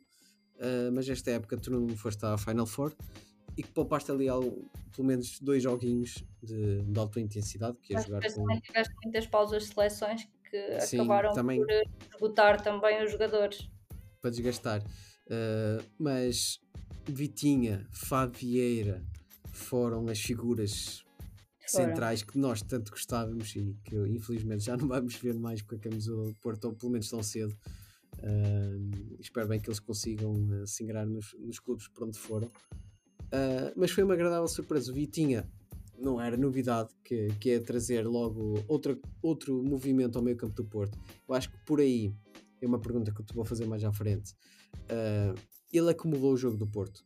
Uh, 0.55 0.89
mas 0.93 1.07
esta 1.09 1.31
época 1.31 1.57
tu 1.57 1.69
não 1.69 1.85
foste 1.97 2.25
à 2.25 2.37
Final 2.37 2.65
Four 2.65 2.95
e 3.57 3.63
que 3.63 3.71
poupaste 3.71 4.11
ali 4.11 4.27
algo, 4.27 4.69
pelo 4.95 5.07
menos 5.07 5.39
dois 5.39 5.63
joguinhos 5.63 6.23
de, 6.41 6.81
de 6.81 6.99
alta 6.99 7.19
intensidade 7.19 7.77
que 7.81 7.93
ia 7.93 7.99
Mas 7.99 8.05
jogar 8.05 8.21
com 8.21 8.41
também 8.41 8.59
tiveste 8.59 8.93
muitas 9.03 9.27
pausas 9.27 9.63
de 9.63 9.73
seleções 9.73 10.27
que 10.49 10.79
Sim, 10.81 10.97
acabaram 10.97 11.33
também. 11.33 11.59
por 11.59 11.71
eh, 11.71 11.83
esgotar 12.13 12.61
também 12.61 13.03
os 13.03 13.11
jogadores. 13.11 13.69
para 14.21 14.31
desgastar. 14.31 14.81
Uh, 14.81 15.83
mas 15.97 16.59
Vitinha, 17.07 17.87
Fábio 17.91 18.39
Vieira, 18.39 19.03
foram 19.51 20.07
as 20.09 20.19
figuras 20.19 21.03
centrais 21.65 22.21
que 22.21 22.37
nós 22.37 22.61
tanto 22.61 22.91
gostávamos 22.91 23.55
e 23.55 23.75
que 23.83 23.95
infelizmente 24.07 24.65
já 24.65 24.77
não 24.77 24.87
vamos 24.89 25.15
ver 25.15 25.33
mais 25.33 25.61
com 25.61 25.75
a 25.75 25.79
camisola 25.79 26.25
do 26.25 26.35
Porto, 26.35 26.65
ou 26.65 26.73
pelo 26.73 26.91
menos 26.91 27.09
tão 27.09 27.23
cedo. 27.23 27.55
Uh, 28.19 29.17
espero 29.19 29.47
bem 29.47 29.59
que 29.59 29.67
eles 29.67 29.79
consigam 29.79 30.31
uh, 30.31 30.65
se 30.65 30.83
ingrar 30.83 31.05
nos, 31.05 31.35
nos 31.39 31.59
clubes 31.59 31.87
por 31.87 32.05
onde 32.05 32.17
foram. 32.17 32.49
Uh, 33.25 33.73
mas 33.75 33.91
foi 33.91 34.03
uma 34.03 34.13
agradável 34.13 34.47
surpresa. 34.47 34.91
O 34.91 34.95
Vitinha 34.95 35.49
não 35.97 36.19
era 36.19 36.37
novidade 36.37 36.89
que, 37.03 37.27
que 37.39 37.51
é 37.51 37.59
trazer 37.59 38.05
logo 38.05 38.63
outra, 38.67 38.97
outro 39.21 39.63
movimento 39.63 40.17
ao 40.17 40.23
meio 40.23 40.37
campo 40.37 40.55
do 40.55 40.65
Porto. 40.65 40.97
Eu 41.27 41.35
acho 41.35 41.49
que 41.49 41.57
por 41.65 41.79
aí 41.79 42.13
é 42.61 42.67
uma 42.67 42.79
pergunta 42.79 43.11
que 43.11 43.21
eu 43.21 43.25
te 43.25 43.33
vou 43.33 43.45
fazer 43.45 43.65
mais 43.65 43.83
à 43.83 43.91
frente. 43.91 44.33
Uh, 44.83 45.37
ele 45.71 45.89
acumulou 45.89 46.33
o 46.33 46.37
jogo 46.37 46.57
do 46.57 46.67
Porto. 46.67 47.05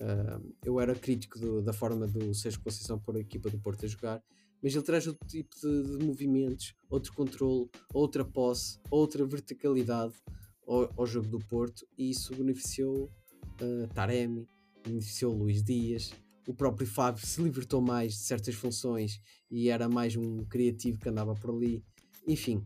Uh, 0.00 0.54
eu 0.64 0.80
era 0.80 0.94
crítico 0.94 1.38
do, 1.38 1.62
da 1.62 1.72
forma 1.72 2.06
do 2.06 2.34
Sérgio 2.34 2.60
Conceição 2.60 2.98
pôr 2.98 3.16
a 3.16 3.20
equipa 3.20 3.48
do 3.48 3.58
Porto 3.58 3.84
a 3.84 3.88
jogar, 3.88 4.22
mas 4.62 4.74
ele 4.74 4.84
traz 4.84 5.06
outro 5.06 5.26
tipo 5.26 5.54
de, 5.60 5.98
de 5.98 6.04
movimentos, 6.04 6.74
outro 6.90 7.12
controle, 7.12 7.68
outra 7.92 8.24
posse, 8.24 8.78
outra 8.90 9.24
verticalidade 9.24 10.14
ao, 10.66 10.92
ao 10.96 11.06
jogo 11.06 11.28
do 11.28 11.38
Porto 11.38 11.86
e 11.96 12.10
isso 12.10 12.34
beneficiou 12.34 13.10
uh, 13.60 13.88
Taremi, 13.94 14.48
beneficiou 14.82 15.34
Luís 15.34 15.62
Dias. 15.62 16.12
O 16.46 16.54
próprio 16.54 16.86
Fábio 16.86 17.24
se 17.24 17.40
libertou 17.40 17.80
mais 17.80 18.12
de 18.12 18.18
certas 18.18 18.54
funções 18.54 19.20
e 19.50 19.68
era 19.68 19.88
mais 19.88 20.16
um 20.16 20.44
criativo 20.44 20.98
que 20.98 21.08
andava 21.08 21.34
por 21.34 21.50
ali. 21.50 21.84
Enfim, 22.26 22.64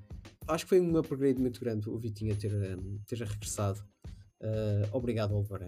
acho 0.48 0.64
que 0.64 0.70
foi 0.70 0.81
um 0.81 0.96
upgrade 0.96 1.40
muito 1.40 1.61
grande 1.61 1.88
o 1.88 1.98
Vitinho 1.98 2.37
ter, 2.37 2.52
ter 3.07 3.18
regressado. 3.18 3.81
Uh, 4.40 4.88
obrigado 4.92 5.35
ao 5.35 5.42
por 5.44 5.62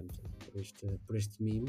este, 0.54 0.86
por 1.06 1.16
este 1.16 1.42
mimo 1.42 1.68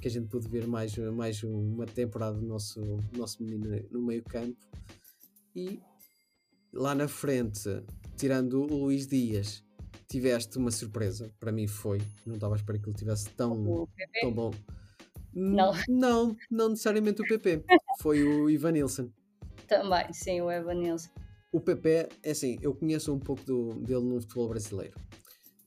que 0.00 0.08
a 0.08 0.10
gente 0.10 0.28
pôde 0.28 0.48
ver 0.48 0.66
mais, 0.66 0.96
mais 1.14 1.42
uma 1.42 1.86
temporada 1.86 2.38
do 2.38 2.46
nosso, 2.46 2.80
nosso 3.16 3.42
menino 3.42 3.82
no 3.90 4.02
meio 4.02 4.22
campo 4.22 4.56
e 5.54 5.80
lá 6.72 6.94
na 6.94 7.08
frente 7.08 7.82
tirando 8.16 8.62
o 8.62 8.84
Luís 8.84 9.06
Dias 9.06 9.64
tiveste 10.08 10.58
uma 10.58 10.70
surpresa, 10.70 11.32
para 11.38 11.52
mim 11.52 11.66
foi 11.66 12.00
não 12.24 12.34
estava 12.34 12.54
a 12.54 12.56
esperar 12.56 12.78
que 12.78 12.88
ele 12.88 12.96
tivesse 12.96 13.28
tão, 13.30 13.88
tão 14.20 14.32
bom 14.32 14.50
não. 15.34 15.72
não, 15.88 16.36
não 16.50 16.68
necessariamente 16.70 17.20
o 17.20 17.26
PP 17.26 17.64
foi 18.00 18.22
o 18.22 18.48
Ivan 18.48 18.72
Nilsson 18.72 19.10
também, 19.66 20.12
sim, 20.12 20.40
o 20.40 20.50
Evan 20.50 20.74
Nilsson 20.74 21.10
o 21.56 21.60
PP, 21.60 22.08
é 22.22 22.30
assim, 22.32 22.58
eu 22.60 22.74
conheço 22.74 23.10
um 23.14 23.18
pouco 23.18 23.42
do, 23.44 23.72
dele 23.80 24.04
no 24.04 24.20
futebol 24.20 24.48
brasileiro. 24.48 24.94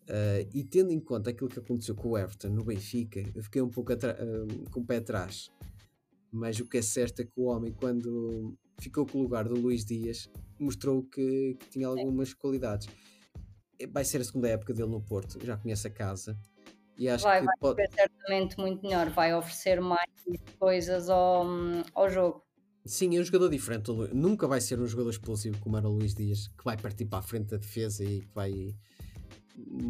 Uh, 0.04 0.46
e 0.54 0.64
tendo 0.64 0.92
em 0.92 1.00
conta 1.00 1.32
aquilo 1.32 1.50
que 1.50 1.58
aconteceu 1.58 1.96
com 1.96 2.10
o 2.10 2.18
Everton 2.18 2.50
no 2.50 2.64
Benfica, 2.64 3.24
eu 3.34 3.44
fiquei 3.44 3.60
um 3.60 3.70
pouco 3.70 3.92
uh, 3.92 4.70
com 4.70 4.82
o 4.82 4.86
pé 4.86 4.98
atrás. 4.98 5.50
Mas 6.32 6.60
o 6.60 6.68
que 6.68 6.78
é 6.78 6.82
certo 6.84 7.22
é 7.22 7.26
que 7.26 7.32
o 7.36 7.46
homem, 7.46 7.74
quando 7.74 8.56
ficou 8.80 9.04
com 9.04 9.18
o 9.18 9.22
lugar 9.24 9.48
do 9.48 9.56
Luís 9.56 9.84
Dias, 9.84 10.30
mostrou 10.60 11.02
que, 11.04 11.56
que 11.60 11.70
tinha 11.70 11.88
algumas 11.88 12.36
qualidades. 12.36 12.88
Vai 13.92 14.04
ser 14.04 14.22
a 14.22 14.24
segunda 14.24 14.50
época 14.50 14.74
dele 14.74 14.90
no 14.90 15.02
Porto, 15.02 15.44
já 15.44 15.58
conhece 15.58 15.88
a 15.88 15.92
casa. 15.92 16.38
E 16.98 17.08
acho 17.08 17.24
vai, 17.24 17.40
que 17.40 17.46
vai 17.46 17.56
pode... 17.60 17.82
ser 17.82 17.94
certamente 17.94 18.58
muito 18.58 18.82
melhor, 18.82 19.10
vai 19.10 19.34
oferecer 19.34 19.80
mais 19.80 20.10
coisas 20.60 21.10
ao, 21.10 21.46
ao 21.96 22.10
jogo. 22.10 22.44
Sim, 22.86 23.16
é 23.16 23.22
um 23.22 23.24
jogador 23.24 23.50
diferente. 23.50 23.90
Nunca 24.14 24.48
vai 24.48 24.60
ser 24.60 24.80
um 24.80 24.86
jogador 24.86 25.12
explosivo 25.12 25.58
como 25.60 25.78
era 25.78 25.88
o 25.88 25.94
Luís 25.94 26.14
Dias, 26.14 26.48
que 26.50 26.64
vai 26.64 26.76
partir 26.76 27.06
para 27.06 27.20
a 27.20 27.22
frente 27.22 27.52
da 27.52 27.58
defesa 27.58 28.04
e 28.04 28.20
que 28.20 28.34
vai, 28.34 28.76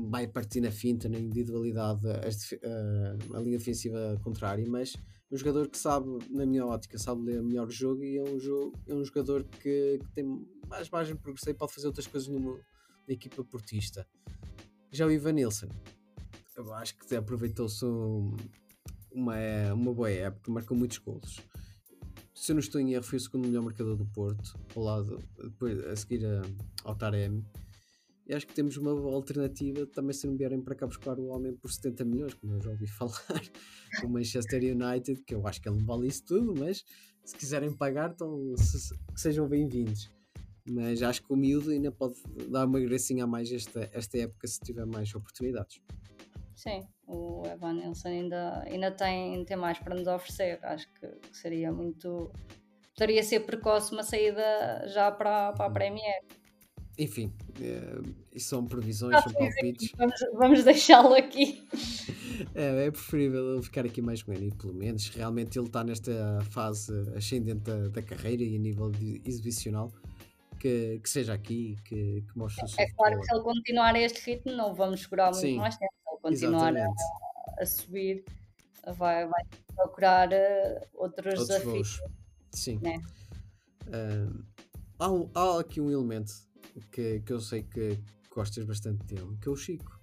vai 0.10 0.28
partir 0.28 0.62
na 0.62 0.69
finta, 0.69 1.10
na 1.10 1.17
individualidade, 1.17 2.08
a, 2.08 3.38
a 3.38 3.41
linha 3.41 3.58
defensiva 3.58 4.19
contrária. 4.23 4.65
Mas 4.67 4.95
um 5.32 5.38
jogador 5.38 5.67
que 5.67 5.78
sabe, 5.78 6.19
na 6.30 6.45
minha 6.45 6.65
ótica, 6.65 6.97
sabe 6.99 7.23
ler 7.23 7.41
melhor 7.41 7.67
o 7.67 7.71
jogo 7.71 8.04
e 8.04 8.17
é 8.17 8.23
um, 8.23 8.39
jogo, 8.39 8.73
é 8.88 8.93
um 8.93 9.04
jogador 9.04 9.43
que, 9.43 9.99
que 9.99 10.12
tem 10.13 10.45
mais 10.67 10.89
margem 10.89 11.15
de 11.15 11.21
progresso 11.21 11.49
e 11.49 11.54
pode 11.54 11.73
fazer 11.73 11.88
outras 11.88 12.06
coisas 12.06 12.28
numa, 12.28 12.60
equipa 13.13 13.43
portista. 13.43 14.07
Já 14.91 15.05
o 15.05 15.11
Ivan 15.11 15.33
Nilsson, 15.33 15.69
eu 16.57 16.73
acho 16.73 16.97
que 16.97 17.15
aproveitou-se 17.15 17.85
uma, 19.11 19.35
uma 19.73 19.93
boa 19.93 20.09
época, 20.09 20.51
marcou 20.51 20.75
muitos 20.75 20.97
golos 20.97 21.39
se 22.39 22.53
eu 22.53 22.55
não 22.55 22.61
estou 22.61 22.79
em 22.79 22.93
erro, 22.93 23.03
foi 23.03 23.17
o 23.17 23.19
segundo 23.19 23.47
melhor 23.47 23.63
marcador 23.63 23.97
do 23.97 24.05
Porto, 24.05 24.57
ao 24.73 24.81
lado, 24.81 25.19
depois, 25.43 25.77
a 25.85 25.95
seguir 25.95 26.25
a, 26.25 26.41
ao 26.85 26.95
Taremi. 26.95 27.45
E 28.25 28.33
acho 28.33 28.47
que 28.47 28.53
temos 28.53 28.77
uma 28.77 28.91
alternativa 28.91 29.85
também 29.87 30.13
se 30.13 30.25
não 30.25 30.37
vierem 30.37 30.61
para 30.61 30.73
cá 30.73 30.87
buscar 30.87 31.19
o 31.19 31.27
homem 31.27 31.53
por 31.53 31.69
70 31.69 32.05
milhões, 32.05 32.33
como 32.33 32.53
eu 32.53 32.61
já 32.61 32.69
ouvi 32.69 32.87
falar, 32.87 33.41
o 34.03 34.07
Manchester 34.07 34.61
United, 34.63 35.21
que 35.23 35.35
eu 35.35 35.45
acho 35.45 35.61
que 35.61 35.67
ele 35.67 35.83
vale 35.83 36.07
isso 36.07 36.23
tudo, 36.23 36.55
mas 36.57 36.85
se 37.25 37.35
quiserem 37.35 37.73
pagar, 37.73 38.11
então 38.11 38.55
se, 38.55 38.95
que 39.13 39.19
sejam 39.19 39.47
bem-vindos. 39.47 40.09
Mas 40.69 41.01
acho 41.01 41.23
que 41.23 41.34
o 41.34 41.36
miúdo 41.36 41.71
ainda 41.71 41.91
pode 41.91 42.15
dar 42.49 42.65
uma 42.65 42.79
gracinha 42.79 43.23
a 43.23 43.27
mais 43.27 43.51
esta, 43.51 43.89
esta 43.93 44.17
época 44.17 44.47
se 44.47 44.60
tiver 44.60 44.86
mais 44.86 45.13
oportunidades. 45.13 45.82
Sim, 46.55 46.82
o 47.08 47.43
Evan 47.45 47.73
Nilsson 47.73 48.10
ainda, 48.10 48.63
ainda 48.65 48.91
tem, 48.91 49.45
tem 49.45 49.58
mais 49.58 49.79
para 49.79 49.95
nos 49.95 50.08
oferecer. 50.08 50.60
Acho 50.62 50.88
que, 50.93 51.08
que 51.08 51.38
seria 51.38 51.71
muito. 51.71 52.32
Poderia 52.93 53.23
ser 53.23 53.41
precoce 53.41 53.93
uma 53.93 54.03
saída 54.03 54.86
já 54.88 55.10
para, 55.10 55.53
para 55.53 55.65
a 55.67 55.69
Premier. 55.69 56.21
Enfim, 56.97 57.34
é, 57.62 58.01
isso 58.36 58.49
são 58.49 58.65
previsões, 58.65 59.23
são 59.23 59.32
palpites. 59.32 59.93
Vamos, 59.97 60.19
vamos 60.34 60.63
deixá-lo 60.65 61.13
aqui. 61.13 61.65
É, 62.53 62.88
é 62.88 62.91
preferível 62.91 63.53
ele 63.53 63.62
ficar 63.62 63.86
aqui 63.86 64.01
mais 64.01 64.21
com 64.21 64.34
ele, 64.34 64.51
pelo 64.51 64.73
menos. 64.73 65.08
Realmente 65.08 65.58
ele 65.58 65.67
está 65.67 65.82
nesta 65.82 66.41
fase 66.51 66.91
ascendente 67.15 67.62
da, 67.62 67.88
da 67.88 68.01
carreira 68.01 68.43
e 68.43 68.53
a 68.53 68.60
nível 68.60 68.91
exibicional. 69.25 69.93
Que, 70.59 70.99
que, 70.99 71.09
seja 71.09 71.33
aqui, 71.33 71.77
que, 71.85 72.21
que 72.21 72.37
mostre 72.37 72.65
É, 72.77 72.83
é 72.83 72.91
claro 72.91 73.17
que 73.17 73.25
se 73.25 73.33
ele 73.33 73.43
continuar 73.43 73.95
a 73.95 73.99
este 73.99 74.19
ritmo, 74.29 74.51
não 74.51 74.75
vamos 74.75 75.01
segurar 75.01 75.31
muito 75.31 75.39
Sim. 75.39 75.57
mais 75.57 75.77
tempo 75.77 75.93
continuar 76.21 76.75
a, 76.75 76.87
a, 77.59 77.65
subir, 77.65 78.23
vai, 78.97 79.25
vai 79.25 79.43
procurar 79.75 80.29
uh, 80.29 80.87
outros, 80.93 81.39
outros 81.39 81.47
desafios. 81.47 81.97
Voos. 81.97 82.11
Sim. 82.51 82.79
Né? 82.81 82.97
Uh, 83.87 84.43
há, 84.99 85.39
há 85.39 85.59
aqui 85.59 85.79
um 85.79 85.89
elemento 85.89 86.33
que, 86.91 87.21
que 87.21 87.33
eu 87.33 87.39
sei 87.39 87.63
que 87.63 87.99
gostas 88.29 88.65
bastante 88.65 89.05
dele, 89.05 89.37
que 89.41 89.47
é 89.47 89.51
o 89.51 89.55
Chico. 89.55 89.99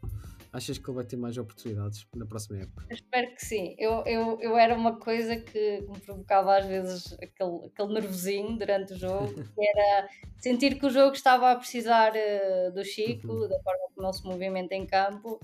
Achas 0.53 0.79
que 0.79 0.89
ele 0.89 0.97
vai 0.97 1.05
ter 1.05 1.17
mais 1.17 1.37
oportunidades 1.37 2.07
na 2.15 2.27
próxima 2.27 2.61
época? 2.61 2.87
Eu 2.89 2.95
espero 2.95 3.35
que 3.35 3.45
sim. 3.45 3.75
Eu, 3.79 4.03
eu, 4.07 4.39
eu 4.41 4.57
era 4.57 4.75
uma 4.75 4.99
coisa 4.99 5.37
que 5.37 5.81
me 5.89 6.01
provocava 6.01 6.57
às 6.57 6.67
vezes 6.67 7.13
aquele, 7.15 7.67
aquele 7.67 7.93
nervosinho 7.95 8.59
durante 8.59 8.95
o 8.95 8.99
jogo, 8.99 9.35
que 9.55 9.69
era 9.69 10.09
sentir 10.39 10.79
que 10.79 10.87
o 10.87 10.91
jogo 10.91 11.15
estava 11.15 11.53
a 11.53 11.57
precisar 11.57 12.13
uh, 12.13 12.73
do 12.73 12.85
Chico, 12.85 13.29
uhum. 13.29 13.49
da 13.49 13.61
forma 13.61 13.89
como 13.95 14.07
ele 14.07 14.17
se 14.17 14.25
movimenta 14.25 14.75
em 14.75 14.87
campo, 14.87 15.41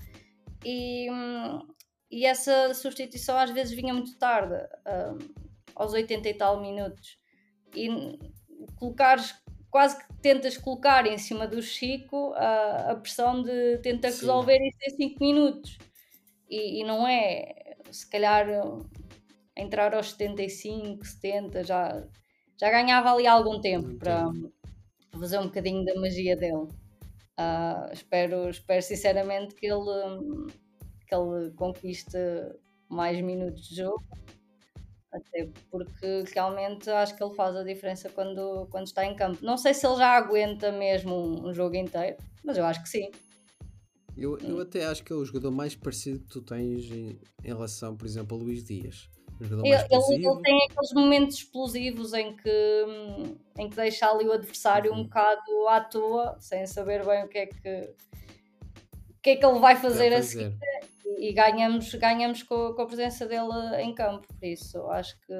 e, 0.65 1.07
e 2.09 2.25
essa 2.25 2.73
substituição 2.73 3.37
às 3.37 3.51
vezes 3.51 3.73
vinha 3.73 3.93
muito 3.93 4.17
tarde, 4.17 4.55
um, 4.87 5.43
aos 5.75 5.93
80 5.93 6.29
e 6.29 6.33
tal 6.33 6.61
minutos. 6.61 7.17
E 7.75 7.89
colocares, 8.75 9.33
quase 9.73 9.97
que 9.97 10.13
tentas 10.21 10.55
colocar 10.55 11.07
em 11.07 11.17
cima 11.17 11.47
do 11.47 11.59
Chico 11.59 12.31
a, 12.35 12.91
a 12.91 12.95
pressão 12.95 13.41
de 13.41 13.79
tentar 13.79 14.11
Sim. 14.11 14.19
resolver 14.19 14.59
isso 14.61 14.77
em 14.83 15.09
5 15.09 15.19
minutos. 15.19 15.79
E, 16.47 16.79
e, 16.79 16.83
não 16.83 17.07
é, 17.07 17.75
se 17.89 18.07
calhar 18.07 18.45
entrar 19.57 19.95
aos 19.95 20.11
75, 20.11 21.03
70 21.03 21.63
já, 21.63 22.07
já 22.55 22.69
ganhava 22.69 23.11
ali 23.11 23.25
algum 23.25 23.59
tempo 23.59 23.95
para 23.95 24.25
fazer 25.11 25.39
um 25.39 25.45
bocadinho 25.45 25.83
da 25.83 25.95
magia 25.95 26.37
dele. 26.37 26.67
Uh, 27.39 27.91
espero, 27.91 28.47
espero 28.51 28.81
sinceramente 28.83 29.55
que 29.55 29.65
ele, 29.65 30.51
que 31.07 31.15
ele 31.15 31.49
conquiste 31.55 32.15
mais 32.87 33.19
minutos 33.21 33.69
de 33.69 33.77
jogo, 33.77 34.03
até 35.13 35.47
porque 35.69 36.23
realmente 36.33 36.89
acho 36.89 37.15
que 37.15 37.23
ele 37.23 37.35
faz 37.35 37.55
a 37.55 37.63
diferença 37.63 38.09
quando, 38.09 38.67
quando 38.71 38.87
está 38.87 39.05
em 39.05 39.15
campo. 39.15 39.39
Não 39.45 39.57
sei 39.57 39.73
se 39.73 39.85
ele 39.85 39.97
já 39.97 40.17
aguenta 40.17 40.71
mesmo 40.71 41.15
um, 41.15 41.49
um 41.49 41.53
jogo 41.53 41.75
inteiro, 41.75 42.17
mas 42.43 42.57
eu 42.57 42.65
acho 42.65 42.81
que 42.81 42.89
sim. 42.89 43.11
Eu, 44.17 44.37
eu 44.39 44.59
até 44.59 44.85
acho 44.85 45.03
que 45.03 45.13
é 45.13 45.15
o 45.15 45.23
jogador 45.23 45.51
mais 45.51 45.75
parecido 45.75 46.19
que 46.19 46.27
tu 46.27 46.41
tens 46.41 46.85
em, 46.91 47.19
em 47.43 47.47
relação, 47.47 47.95
por 47.95 48.05
exemplo, 48.05 48.37
a 48.37 48.39
Luís 48.41 48.63
Dias. 48.63 49.09
Ele, 49.39 49.53
ele, 49.53 50.27
ele, 50.27 50.41
tem 50.41 50.67
aqueles 50.69 50.93
momentos 50.93 51.37
explosivos 51.37 52.13
em 52.13 52.35
que, 52.35 52.85
em 53.57 53.69
que 53.69 53.75
deixa 53.75 54.07
ali 54.07 54.25
o 54.25 54.31
adversário 54.31 54.91
uhum. 54.91 54.99
um 54.99 55.03
bocado 55.03 55.67
à 55.67 55.81
toa, 55.81 56.37
sem 56.39 56.65
saber 56.67 57.05
bem 57.05 57.23
o 57.23 57.27
que 57.27 57.37
é 57.39 57.45
que, 57.47 57.93
o 59.09 59.21
que, 59.21 59.29
é 59.31 59.35
que 59.35 59.45
ele 59.45 59.59
vai 59.59 59.75
fazer, 59.75 60.11
vai 60.11 60.21
fazer. 60.21 60.45
a 60.45 60.51
seguir. 60.51 60.59
E, 61.05 61.29
e 61.29 61.33
ganhamos, 61.33 61.93
ganhamos 61.95 62.43
com, 62.43 62.73
com, 62.73 62.81
a 62.81 62.85
presença 62.85 63.25
dele 63.25 63.81
em 63.81 63.93
campo. 63.93 64.27
Por 64.27 64.45
isso, 64.45 64.77
acho 64.87 65.19
que 65.21 65.33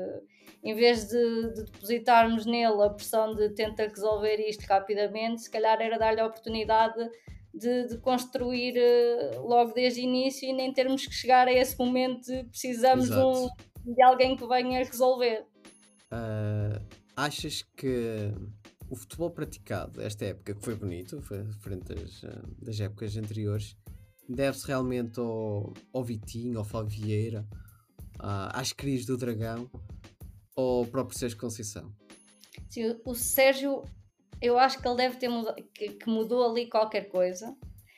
em 0.64 0.76
vez 0.76 1.08
de, 1.08 1.54
de 1.54 1.66
depositarmos 1.66 2.46
nele 2.46 2.82
a 2.84 2.90
pressão 2.90 3.34
de 3.34 3.50
tentar 3.50 3.88
resolver 3.88 4.38
isto 4.48 4.66
rapidamente, 4.66 5.42
se 5.42 5.50
calhar 5.50 5.82
era 5.82 5.98
dar-lhe 5.98 6.22
a 6.22 6.26
oportunidade 6.26 7.10
de, 7.54 7.88
de, 7.88 7.98
construir 8.00 8.76
uh, 8.78 9.42
logo 9.42 9.74
desde 9.74 10.02
o 10.02 10.04
início 10.04 10.50
e 10.50 10.54
nem 10.54 10.74
termos 10.74 11.06
que 11.06 11.14
chegar 11.14 11.48
a 11.48 11.54
esse 11.54 11.78
momento 11.78 12.26
de 12.26 12.44
precisamos 12.46 13.10
de 13.10 13.18
um, 13.18 13.48
de 13.86 14.02
alguém 14.02 14.36
que 14.36 14.48
venha 14.48 14.80
resolver. 14.80 15.46
Uh, 16.12 16.82
achas 17.16 17.62
que 17.76 18.34
o 18.90 18.96
futebol 18.96 19.30
praticado 19.30 20.02
esta 20.02 20.26
época, 20.26 20.56
que 20.56 20.64
foi 20.64 20.76
bonito, 20.76 21.22
foi 21.22 21.44
diferente 21.44 21.94
das, 21.94 22.22
das 22.60 22.80
épocas 22.80 23.16
anteriores, 23.18 23.76
deve-se 24.34 24.68
realmente 24.68 25.20
ao, 25.20 25.74
ao 25.94 26.04
Vitinho, 26.04 26.60
ao 26.60 26.66
Favieira, 26.66 27.46
às 28.20 28.72
crises 28.72 29.06
do 29.06 29.18
Dragão 29.18 29.70
ou 30.56 30.84
ao 30.84 30.90
próprio 30.90 31.18
Sérgio 31.18 31.38
Conceição? 31.38 31.92
Sim, 32.70 33.00
o 33.06 33.14
Sérgio, 33.14 33.84
eu 34.42 34.58
acho 34.58 34.82
que 34.82 34.88
ele 34.88 34.98
deve 34.98 35.18
ter 35.18 35.30
mudado, 35.30 35.56
que, 35.74 35.90
que 35.90 36.10
mudou 36.10 36.50
ali 36.50 36.70
qualquer 36.70 37.10
coisa. 37.10 37.56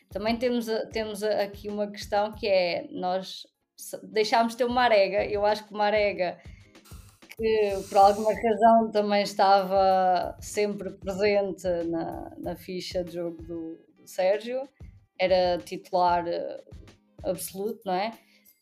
Também 0.09 0.37
temos, 0.37 0.67
temos 0.91 1.23
aqui 1.23 1.69
uma 1.69 1.87
questão 1.91 2.31
que 2.33 2.47
é 2.47 2.87
nós 2.91 3.43
deixámos 4.03 4.53
de 4.53 4.57
ter 4.59 4.65
uma 4.65 4.83
arega. 4.83 5.25
Eu 5.25 5.45
acho 5.45 5.65
que 5.65 5.73
uma 5.73 5.85
arega 5.85 6.37
que 7.35 7.83
por 7.89 7.97
alguma 7.97 8.33
razão 8.33 8.91
também 8.91 9.23
estava 9.23 10.37
sempre 10.39 10.91
presente 10.91 11.67
na, 11.89 12.33
na 12.37 12.55
ficha 12.55 13.03
de 13.03 13.13
jogo 13.13 13.41
do, 13.43 13.77
do 13.97 14.07
Sérgio, 14.07 14.61
era 15.19 15.57
titular 15.59 16.27
eh, 16.27 16.63
absoluto, 17.23 17.81
não 17.85 17.93
é? 17.93 18.11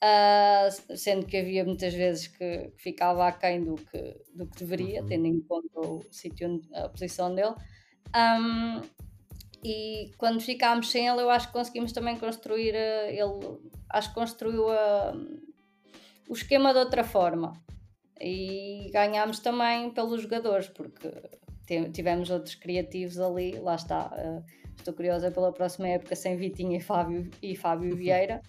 Uh, 0.03 0.97
sendo 0.97 1.25
que 1.25 1.37
havia 1.37 1.63
muitas 1.63 1.93
vezes 1.93 2.27
que, 2.27 2.71
que, 2.75 2.83
ficava 2.83 3.25
aquém 3.25 3.63
do 3.63 3.75
que, 3.75 4.17
do 4.35 4.45
que 4.47 4.59
deveria, 4.59 5.01
uhum. 5.01 5.07
tendo 5.07 5.25
em 5.27 5.39
conta 5.39 5.79
o 5.79 6.03
sítio, 6.11 6.61
a 6.73 6.89
posição 6.89 7.33
dele. 7.33 7.55
Um, 8.13 8.81
e 9.63 10.11
quando 10.17 10.41
ficámos 10.41 10.91
sem 10.91 11.07
ele, 11.07 11.21
eu 11.21 11.29
acho 11.29 11.47
que 11.47 11.53
conseguimos 11.53 11.93
também 11.93 12.17
construir. 12.17 12.73
Uh, 12.73 13.09
ele 13.09 13.59
acho 13.89 14.09
que 14.09 14.15
construiu 14.15 14.67
uh, 14.67 15.41
o 16.27 16.33
esquema 16.33 16.73
de 16.73 16.79
outra 16.79 17.05
forma 17.05 17.53
e 18.19 18.89
ganhámos 18.91 19.39
também 19.39 19.89
pelos 19.91 20.21
jogadores, 20.21 20.67
porque 20.67 21.09
tivemos 21.93 22.29
outros 22.29 22.55
criativos 22.55 23.19
ali, 23.19 23.57
lá 23.59 23.75
está. 23.75 24.07
Uh, 24.07 24.62
estou 24.77 24.93
curiosa 24.93 25.31
pela 25.31 25.51
próxima 25.51 25.87
época 25.87 26.15
sem 26.15 26.35
Vitinho 26.37 26.75
e 26.75 26.81
Fábio, 26.81 27.29
e 27.41 27.55
Fábio 27.55 27.95
Vieira. 27.97 28.41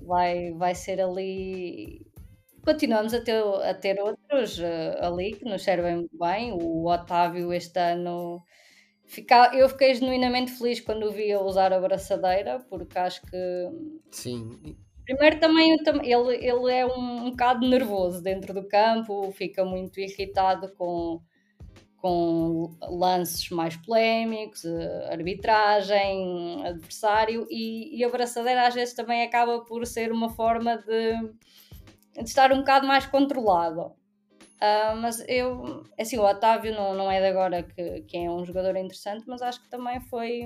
Vai, 0.00 0.52
vai 0.52 0.74
ser 0.74 1.00
ali. 1.00 2.06
Continuamos 2.64 3.14
a 3.14 3.20
ter, 3.20 3.42
a 3.42 3.74
ter 3.74 4.00
outros 4.00 4.58
uh, 4.58 5.02
ali 5.02 5.34
que 5.34 5.44
nos 5.44 5.62
servem 5.62 5.96
muito 5.96 6.18
bem. 6.18 6.52
O 6.52 6.86
Otávio, 6.88 7.52
este 7.52 7.78
ano, 7.78 8.42
fica, 9.04 9.52
eu 9.54 9.68
fiquei 9.68 9.94
genuinamente 9.94 10.52
feliz 10.52 10.80
quando 10.80 11.06
o 11.06 11.12
via 11.12 11.40
usar 11.40 11.72
a 11.72 11.80
braçadeira, 11.80 12.58
porque 12.68 12.98
acho 12.98 13.22
que. 13.22 13.70
Sim, 14.10 14.76
Primeiro 15.06 15.38
também 15.38 15.76
ele, 16.02 16.34
ele 16.44 16.72
é 16.72 16.84
um, 16.84 17.26
um 17.26 17.30
bocado 17.30 17.66
nervoso 17.66 18.20
dentro 18.20 18.52
do 18.52 18.66
campo, 18.66 19.30
fica 19.30 19.64
muito 19.64 20.00
irritado 20.00 20.74
com, 20.74 21.20
com 22.06 22.78
lances 22.82 23.50
mais 23.50 23.76
polémicos, 23.76 24.64
eh, 24.64 25.08
arbitragem, 25.10 26.64
adversário, 26.64 27.48
e, 27.50 27.98
e 27.98 28.04
a 28.04 28.08
braçadeira 28.08 28.64
às 28.64 28.74
vezes 28.74 28.94
também 28.94 29.24
acaba 29.24 29.64
por 29.64 29.84
ser 29.84 30.12
uma 30.12 30.28
forma 30.28 30.76
de, 30.76 31.16
de 32.14 32.28
estar 32.28 32.52
um 32.52 32.58
bocado 32.58 32.86
mais 32.86 33.06
controlado. 33.06 33.86
Uh, 34.56 34.96
mas 35.02 35.18
eu, 35.26 35.82
é 35.98 36.02
assim, 36.02 36.16
o 36.16 36.22
Otávio 36.22 36.72
não, 36.72 36.94
não 36.94 37.10
é 37.10 37.20
de 37.20 37.26
agora 37.26 37.64
que, 37.64 38.02
que 38.02 38.16
é 38.16 38.30
um 38.30 38.44
jogador 38.44 38.76
interessante, 38.76 39.24
mas 39.26 39.42
acho 39.42 39.60
que 39.60 39.68
também 39.68 40.00
foi. 40.02 40.42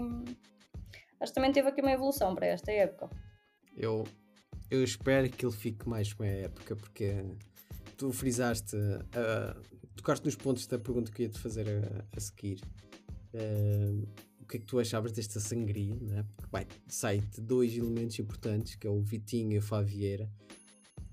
Acho 1.21 1.31
que 1.31 1.35
também 1.35 1.53
teve 1.53 1.69
aqui 1.69 1.83
uma 1.83 1.93
evolução 1.93 2.35
para 2.35 2.47
esta 2.47 2.73
época. 2.73 3.11
Eu, 3.77 4.05
eu 4.71 4.83
espero 4.83 5.29
que 5.29 5.45
ele 5.45 5.55
fique 5.55 5.87
mais 5.87 6.11
com 6.15 6.23
a 6.23 6.27
época, 6.27 6.75
porque 6.75 7.23
tu 7.99 8.11
frisaste, 8.13 8.77
uh, 8.77 9.63
tocaste 10.01 10.25
nos 10.25 10.35
pontos 10.35 10.67
da 10.67 10.79
pergunta 10.79 11.13
que 11.13 11.23
ia 11.23 11.29
te 11.29 11.39
fazer 11.39 11.67
a, 11.69 12.17
a 12.17 12.21
seguir. 12.21 12.61
Uh, 13.35 14.07
o 14.41 14.47
que 14.47 14.57
é 14.57 14.61
que 14.61 14.67
tu 14.67 14.79
achavas 14.79 15.13
desta 15.13 15.39
sangria? 15.39 15.95
Né? 15.95 16.25
Porque 16.37 16.51
vai, 16.51 16.67
sai-te 16.89 17.41
dois 17.41 17.77
elementos 17.77 18.19
importantes, 18.19 18.75
que 18.75 18.87
é 18.87 18.91
o 18.91 19.01
Vitinho 19.01 19.53
e 19.53 19.59
o 19.59 19.63
Favieira, 19.63 20.29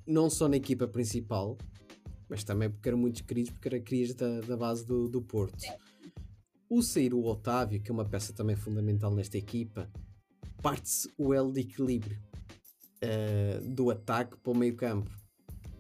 não 0.05 0.29
só 0.29 0.47
na 0.47 0.57
equipa 0.57 0.87
principal, 0.87 1.57
mas 2.29 2.43
também 2.43 2.69
porque 2.69 2.89
eram 2.89 2.97
muito 2.97 3.23
queridos, 3.23 3.51
porque 3.51 3.67
eram 3.67 3.81
crias 3.81 4.13
da, 4.15 4.41
da 4.41 4.57
base 4.57 4.85
do, 4.85 5.07
do 5.07 5.21
Porto. 5.21 5.63
O 6.69 6.81
sair 6.81 7.13
o 7.13 7.23
Otávio, 7.23 7.81
que 7.81 7.91
é 7.91 7.93
uma 7.93 8.05
peça 8.05 8.33
também 8.33 8.55
fundamental 8.55 9.13
nesta 9.13 9.37
equipa, 9.37 9.89
parte-se 10.61 11.09
o 11.17 11.33
elo 11.33 11.51
de 11.51 11.61
equilíbrio 11.61 12.19
uh, 13.03 13.69
do 13.69 13.89
ataque 13.91 14.37
para 14.37 14.51
o 14.51 14.57
meio 14.57 14.75
campo 14.75 15.11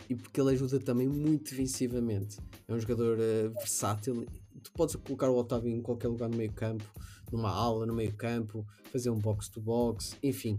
e 0.09 0.15
porque 0.15 0.39
ele 0.39 0.51
ajuda 0.51 0.79
também 0.79 1.07
muito 1.07 1.51
defensivamente. 1.51 2.37
É 2.67 2.73
um 2.73 2.79
jogador 2.79 3.17
uh, 3.17 3.49
versátil. 3.53 4.25
Tu 4.63 4.71
podes 4.73 4.95
colocar 4.95 5.29
o 5.29 5.37
Otávio 5.37 5.73
em 5.73 5.81
qualquer 5.81 6.09
lugar 6.09 6.29
no 6.29 6.35
meio 6.35 6.51
campo, 6.51 6.83
numa 7.31 7.49
ala, 7.49 7.85
no 7.85 7.93
meio 7.93 8.13
campo, 8.15 8.65
fazer 8.91 9.09
um 9.09 9.19
box 9.19 9.49
to 9.49 9.61
box, 9.61 10.17
enfim, 10.21 10.57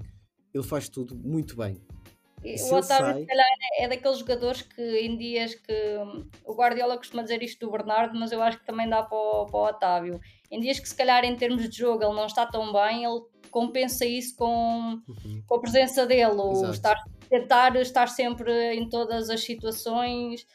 ele 0.55 0.65
faz 0.65 0.89
tudo 0.89 1.15
muito 1.15 1.57
bem. 1.57 1.77
o 2.43 2.75
Otávio, 2.75 2.83
sai... 2.87 3.21
se 3.21 3.27
calhar, 3.27 3.47
é 3.79 3.89
daqueles 3.89 4.19
jogadores 4.19 4.63
que 4.63 5.01
em 5.01 5.17
dias 5.19 5.55
que 5.55 5.73
o 6.45 6.55
Guardiola 6.55 6.97
costuma 6.97 7.23
dizer 7.23 7.43
isto 7.43 7.67
do 7.67 7.73
Bernardo, 7.73 8.19
mas 8.19 8.33
eu 8.33 8.41
acho 8.43 8.59
que 8.59 8.67
também 8.67 8.89
dá 8.89 9.03
para 9.03 9.19
o, 9.19 9.47
para 9.47 9.59
o 9.59 9.67
Otávio. 9.67 10.21
Em 10.51 10.61
dias 10.61 10.81
que, 10.81 10.89
se 10.89 10.97
calhar, 10.97 11.25
em 11.25 11.37
termos 11.37 11.69
de 11.69 11.77
jogo, 11.77 12.03
ele 12.03 12.15
não 12.15 12.27
está 12.27 12.47
tão 12.47 12.73
bem, 12.73 13.05
ele 13.05 13.21
compensa 13.51 14.07
isso 14.07 14.37
com, 14.37 15.03
uhum. 15.09 15.43
com 15.47 15.55
a 15.55 15.61
presença 15.61 16.07
dele, 16.07 16.37
o 16.37 16.71
estar, 16.71 16.97
tentar 17.29 17.77
estar 17.77 18.07
sempre 18.07 18.75
em 18.75 18.89
todas 18.89 19.29
as 19.31 19.43
situações, 19.43 20.47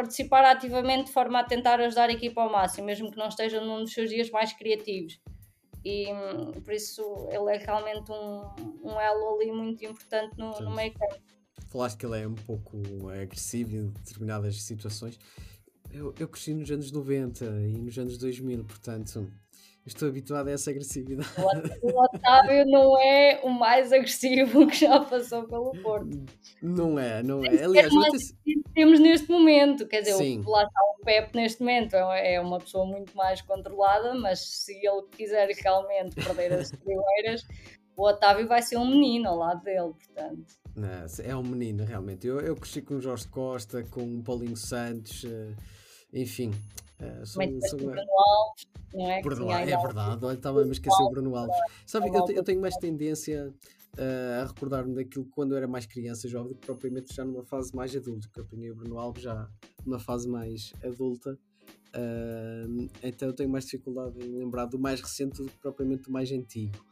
participar 0.00 0.44
ativamente 0.44 1.06
de 1.06 1.12
forma 1.12 1.40
a 1.40 1.44
tentar 1.44 1.78
ajudar 1.80 2.08
a 2.08 2.12
equipa 2.12 2.40
ao 2.40 2.50
máximo, 2.50 2.86
mesmo 2.86 3.10
que 3.10 3.18
não 3.18 3.28
esteja 3.28 3.60
num 3.60 3.80
dos 3.80 3.92
seus 3.92 4.08
dias 4.08 4.30
mais 4.30 4.52
criativos. 4.52 5.20
E 5.84 6.12
hum, 6.12 6.52
por 6.62 6.72
isso 6.72 7.02
ele 7.30 7.54
é 7.54 7.58
realmente 7.58 8.10
um, 8.10 8.42
um 8.82 9.00
elo 9.00 9.34
ali 9.34 9.52
muito 9.52 9.84
importante 9.84 10.36
no, 10.38 10.58
no 10.60 10.74
meio 10.74 10.92
campo. 10.94 11.20
Falaste 11.68 11.98
que 11.98 12.06
ele 12.06 12.22
é 12.22 12.26
um 12.26 12.34
pouco 12.34 12.80
agressivo 13.08 13.76
em 13.76 13.88
determinadas 13.90 14.62
situações. 14.62 15.18
Eu, 15.90 16.14
eu 16.18 16.28
cresci 16.28 16.54
nos 16.54 16.70
anos 16.70 16.90
90 16.90 17.44
e 17.44 17.78
nos 17.78 17.98
anos 17.98 18.16
2000, 18.18 18.64
portanto 18.64 19.30
estou 19.86 20.08
habituado 20.08 20.48
a 20.48 20.52
essa 20.52 20.70
agressividade. 20.70 21.28
O 21.82 22.02
Otávio 22.02 22.64
não 22.66 22.98
é 22.98 23.40
o 23.42 23.48
mais 23.48 23.92
agressivo 23.92 24.66
que 24.66 24.76
já 24.76 25.00
passou 25.00 25.46
pelo 25.46 25.72
Porto. 25.82 26.24
Não 26.62 26.98
é, 26.98 27.22
não 27.22 27.44
é. 27.44 27.64
Aliás, 27.64 27.92
mais 27.92 28.32
que 28.44 28.60
temos 28.74 29.00
neste 29.00 29.28
momento, 29.30 29.86
quer 29.86 30.00
dizer, 30.00 30.14
Sim. 30.14 30.42
lá 30.46 30.64
está 30.64 30.80
o 30.98 31.04
Pepe 31.04 31.36
neste 31.36 31.60
momento, 31.60 31.94
é, 31.96 32.34
é 32.34 32.40
uma 32.40 32.58
pessoa 32.58 32.84
muito 32.86 33.16
mais 33.16 33.40
controlada, 33.42 34.14
mas 34.14 34.40
se 34.40 34.72
ele 34.74 35.02
quiser 35.10 35.48
realmente 35.48 36.14
perder 36.14 36.52
as 36.52 36.70
primeiras, 36.70 37.42
o 37.96 38.06
Otávio 38.06 38.46
vai 38.46 38.62
ser 38.62 38.76
um 38.76 38.88
menino 38.88 39.28
ao 39.28 39.36
lado 39.36 39.62
dele, 39.62 39.92
portanto. 39.92 40.60
Não, 40.74 40.88
é 41.24 41.36
um 41.36 41.42
menino, 41.42 41.84
realmente. 41.84 42.26
Eu, 42.26 42.40
eu 42.40 42.56
cresci 42.56 42.80
com 42.80 42.94
o 42.94 43.00
Jorge 43.00 43.28
Costa, 43.28 43.82
com 43.84 44.02
o 44.02 44.22
Paulinho 44.22 44.56
Santos, 44.56 45.24
eh, 45.24 45.54
enfim, 46.12 46.52
Uh, 47.00 47.26
sou, 47.26 47.78
Bruno 47.78 48.00
Alves, 48.00 48.66
não 48.92 49.10
é? 49.10 49.22
Bruno, 49.22 49.50
é 49.50 49.64
verdade, 49.64 50.24
olha, 50.24 50.36
estava 50.36 50.60
a 50.60 50.64
me 50.64 50.72
esquecer 50.72 51.02
o 51.02 51.10
Bruno 51.10 51.34
Alves. 51.34 51.56
Sabe, 51.86 52.08
eu, 52.08 52.26
eu 52.28 52.44
tenho 52.44 52.60
mais 52.60 52.76
tendência 52.76 53.54
uh, 53.96 54.42
a 54.42 54.46
recordar-me 54.46 54.94
daquilo 54.94 55.24
quando 55.30 55.52
eu 55.52 55.56
era 55.56 55.66
mais 55.66 55.86
criança, 55.86 56.28
jovem, 56.28 56.54
que 56.54 56.66
propriamente 56.66 57.14
já 57.14 57.24
numa 57.24 57.42
fase 57.44 57.74
mais 57.74 57.96
adulta, 57.96 58.28
que 58.32 58.38
eu 58.38 58.44
apanhei 58.44 58.70
o 58.70 58.74
Bruno 58.74 58.98
Alves 58.98 59.22
já 59.22 59.48
numa 59.84 59.98
fase 59.98 60.28
mais 60.28 60.72
adulta. 60.84 61.38
Uh, 61.96 62.88
então 63.02 63.28
eu 63.28 63.34
tenho 63.34 63.48
mais 63.48 63.64
dificuldade 63.64 64.18
em 64.22 64.36
lembrar 64.36 64.66
do 64.66 64.78
mais 64.78 65.00
recente 65.00 65.42
do 65.42 65.48
que 65.48 65.58
propriamente 65.58 66.02
do 66.04 66.12
mais 66.12 66.30
antigo. 66.30 66.84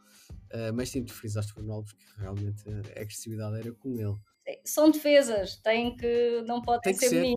Uh, 0.51 0.73
mas 0.73 0.89
sim, 0.89 1.03
tu 1.03 1.13
frisaste 1.13 1.51
o 1.51 1.55
Bruno 1.55 1.73
Alves, 1.73 1.93
que 1.93 2.05
realmente 2.17 2.63
a 2.67 3.01
agressividade 3.01 3.59
era 3.59 3.71
com 3.73 3.97
ele. 3.97 4.17
São 4.65 4.89
defesas, 4.89 5.57
tem 5.57 5.95
que, 5.95 6.41
não 6.47 6.61
podem 6.61 6.93
ser, 6.95 7.09
ser. 7.09 7.35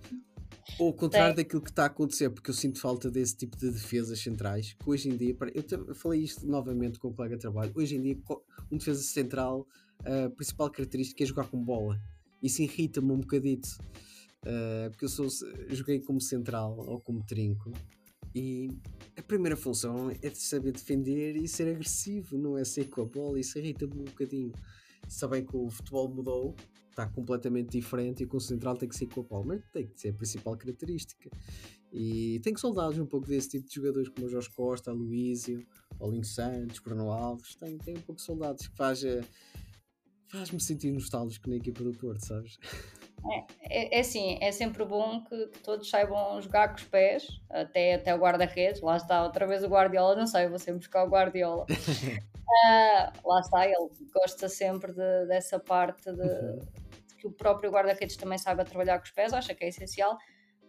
Ao 0.78 0.92
contrário 0.92 1.36
daquilo 1.36 1.60
que 1.60 1.70
está 1.70 1.84
a 1.84 1.86
acontecer, 1.86 2.30
porque 2.30 2.50
eu 2.50 2.54
sinto 2.54 2.80
falta 2.80 3.10
desse 3.10 3.36
tipo 3.36 3.56
de 3.56 3.70
defesas 3.70 4.18
centrais, 4.20 4.72
que 4.72 4.88
hoje 4.88 5.08
em 5.08 5.16
dia, 5.16 5.36
eu 5.88 5.94
falei 5.94 6.22
isto 6.22 6.46
novamente 6.46 6.98
com 6.98 7.08
o 7.08 7.14
colega 7.14 7.36
de 7.36 7.42
trabalho, 7.42 7.72
hoje 7.74 7.96
em 7.96 8.02
dia 8.02 8.18
um 8.70 8.76
defesa 8.76 9.02
central, 9.02 9.66
a 10.04 10.30
principal 10.30 10.70
característica 10.70 11.22
é 11.22 11.26
jogar 11.26 11.48
com 11.48 11.62
bola. 11.62 12.00
Isso 12.42 12.62
irrita-me 12.62 13.12
um 13.12 13.20
bocadito, 13.20 13.68
uh, 14.44 14.90
porque 14.90 15.04
eu 15.04 15.08
sou, 15.08 15.28
joguei 15.68 16.00
como 16.00 16.20
central 16.20 16.76
ou 16.78 17.00
como 17.00 17.24
trinco, 17.24 17.72
e 18.34 18.70
a 19.16 19.22
primeira 19.22 19.56
função 19.56 20.10
é 20.10 20.28
de 20.28 20.38
saber 20.38 20.72
defender 20.72 21.36
e 21.36 21.46
ser 21.46 21.68
agressivo, 21.68 22.38
não 22.38 22.56
é 22.56 22.64
ser 22.64 22.88
com 22.88 23.02
a 23.02 23.04
bola, 23.04 23.38
isso 23.38 23.58
irrita-me 23.58 23.92
um 23.94 24.04
bocadinho. 24.04 24.52
Sabem 25.06 25.44
que 25.44 25.54
o 25.54 25.68
futebol 25.68 26.08
mudou, 26.08 26.54
está 26.92 27.06
completamente 27.08 27.70
diferente 27.70 28.22
e 28.22 28.26
com 28.26 28.36
o 28.36 28.40
central 28.40 28.76
tem 28.76 28.88
que 28.88 28.94
ser 28.96 29.06
com 29.06 29.26
a 29.36 29.44
mas 29.44 29.62
tem 29.72 29.86
que 29.86 30.00
ser 30.00 30.10
a 30.10 30.14
principal 30.14 30.56
característica. 30.56 31.30
E 31.92 32.40
tenho 32.42 32.56
saudades 32.58 32.98
um 32.98 33.06
pouco 33.06 33.26
desse 33.26 33.50
tipo 33.50 33.68
de 33.68 33.74
jogadores 33.74 34.08
como 34.08 34.26
o 34.26 34.30
Jorge 34.30 34.50
Costa, 34.50 34.92
Luísio, 34.92 35.66
Paulinho 35.98 36.24
Santos, 36.24 36.78
Bruno 36.78 37.10
Alves. 37.10 37.54
Tenho, 37.56 37.78
tenho 37.78 37.98
um 37.98 38.02
pouco 38.02 38.20
de 38.20 38.26
saudades 38.26 38.66
que 38.66 38.76
faz, 38.76 39.04
eh, 39.04 39.22
faz-me 40.28 40.60
sentir 40.60 40.90
nostálgico 40.90 41.50
na 41.50 41.56
equipa 41.56 41.82
do 41.82 41.92
Porto, 41.92 42.24
sabes? 42.24 42.56
É, 43.70 43.96
é 43.98 44.00
assim, 44.00 44.38
é 44.40 44.50
sempre 44.50 44.84
bom 44.84 45.22
que, 45.24 45.46
que 45.48 45.58
todos 45.60 45.88
saibam 45.88 46.40
jogar 46.40 46.68
com 46.68 46.76
os 46.76 46.84
pés, 46.84 47.26
até, 47.50 47.94
até 47.94 48.14
o 48.14 48.18
guarda-redes. 48.18 48.80
Lá 48.80 48.96
está, 48.96 49.22
outra 49.22 49.46
vez 49.46 49.62
o 49.62 49.68
Guardiola, 49.68 50.16
não 50.16 50.26
sei, 50.26 50.48
vou 50.48 50.58
sempre 50.58 50.78
buscar 50.80 51.04
o 51.04 51.08
Guardiola. 51.10 51.66
Ah, 52.66 53.10
lá 53.24 53.40
está, 53.40 53.64
ele 53.66 53.88
gosta 54.12 54.46
sempre 54.46 54.92
de- 54.92 55.26
dessa 55.26 55.58
parte 55.58 56.12
de, 56.12 56.20
Uhum. 56.20 56.58
Que 57.22 57.28
o 57.28 57.30
próprio 57.30 57.70
guarda-redes 57.70 58.16
também 58.16 58.36
saiba 58.36 58.64
trabalhar 58.64 58.98
com 58.98 59.04
os 59.04 59.12
pés, 59.12 59.32
acha 59.32 59.54
que 59.54 59.62
é 59.64 59.68
essencial, 59.68 60.18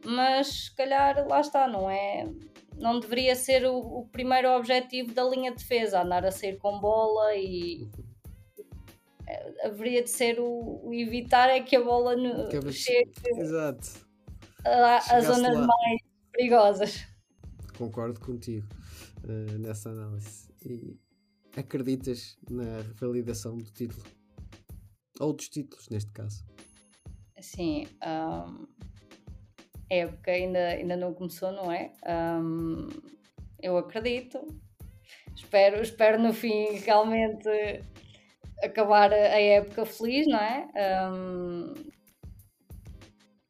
mas 0.05 0.65
se 0.65 0.75
calhar 0.75 1.27
lá 1.27 1.41
está, 1.41 1.67
não 1.67 1.89
é? 1.89 2.29
Não 2.77 2.99
deveria 2.99 3.35
ser 3.35 3.65
o, 3.65 3.75
o 3.75 4.07
primeiro 4.09 4.49
objetivo 4.51 5.11
da 5.13 5.23
linha 5.23 5.49
de 5.51 5.57
defesa, 5.57 6.03
andar 6.03 6.23
a 6.23 6.31
sair 6.31 6.57
com 6.59 6.79
bola 6.79 7.33
e 7.35 7.89
eh, 9.27 9.67
haveria 9.67 10.03
de 10.03 10.09
ser 10.11 10.39
o, 10.39 10.81
o 10.83 10.93
evitar 10.93 11.49
é 11.49 11.59
que 11.61 11.75
a 11.75 11.81
bola 11.83 12.15
no- 12.15 12.71
chegue 12.71 13.11
Exato. 13.37 13.87
a- 14.63 15.01
Chegasse 15.01 15.25
zonas 15.27 15.57
lá. 15.57 15.65
mais 15.67 16.01
perigosas. 16.31 17.07
Concordo 17.77 18.19
contigo 18.19 18.67
eh, 19.27 19.57
nessa 19.57 19.89
análise. 19.89 20.47
E 20.63 20.95
acreditas 21.57 22.37
na 22.47 22.81
revalidação 22.99 23.57
do 23.57 23.63
título? 23.71 24.03
Ou 25.23 25.33
dos 25.33 25.49
títulos, 25.49 25.89
neste 25.89 26.11
caso. 26.11 26.45
Assim, 27.37 27.87
ahm, 28.01 28.65
a 29.91 29.95
época 29.95 30.31
ainda, 30.31 30.67
ainda 30.69 30.95
não 30.95 31.13
começou, 31.13 31.51
não 31.51 31.71
é? 31.71 31.91
Ahm, 32.05 32.89
eu 33.61 33.77
acredito. 33.77 34.45
Espero, 35.35 35.81
espero 35.81 36.19
no 36.21 36.33
fim 36.33 36.77
realmente 36.77 37.49
acabar 38.63 39.11
a 39.11 39.39
época 39.39 39.85
feliz, 39.85 40.27
não 40.27 40.39
é? 40.39 40.67
Ahm, 40.75 41.73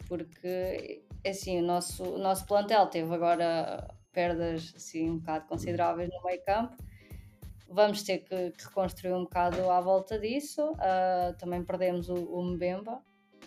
porque 0.07 1.03
assim, 1.25 1.59
o 1.59 1.63
nosso, 1.63 2.03
o 2.03 2.17
nosso 2.17 2.45
plantel 2.45 2.88
teve 2.88 3.13
agora 3.13 3.88
perdas 4.12 4.73
assim, 4.75 5.09
um 5.09 5.17
bocado 5.17 5.47
consideráveis 5.47 6.09
no 6.09 6.23
meio 6.23 6.43
campo. 6.43 6.75
Vamos 7.73 8.03
ter 8.03 8.19
que, 8.19 8.51
que 8.51 8.63
reconstruir 8.65 9.13
um 9.13 9.23
bocado 9.23 9.69
à 9.69 9.81
volta 9.81 10.19
disso. 10.19 10.73
Ah, 10.79 11.33
também 11.39 11.63
perdemos 11.63 12.09
o, 12.09 12.13
o 12.13 12.43
Mbemba, 12.43 13.01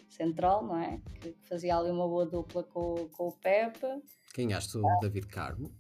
central, 0.09 0.65
não 0.67 0.79
é? 0.79 1.01
Que, 1.21 1.33
que 1.33 1.49
fazia 1.49 1.77
ali 1.77 1.91
uma 1.91 2.09
boa 2.09 2.27
dupla 2.27 2.63
com, 2.65 3.09
com 3.13 3.29
o 3.29 3.33
Pepe. 3.33 3.87
Quem 4.35 4.53
acha 4.53 4.79
o 4.79 5.01
David 5.01 5.27
Carmo? 5.29 5.71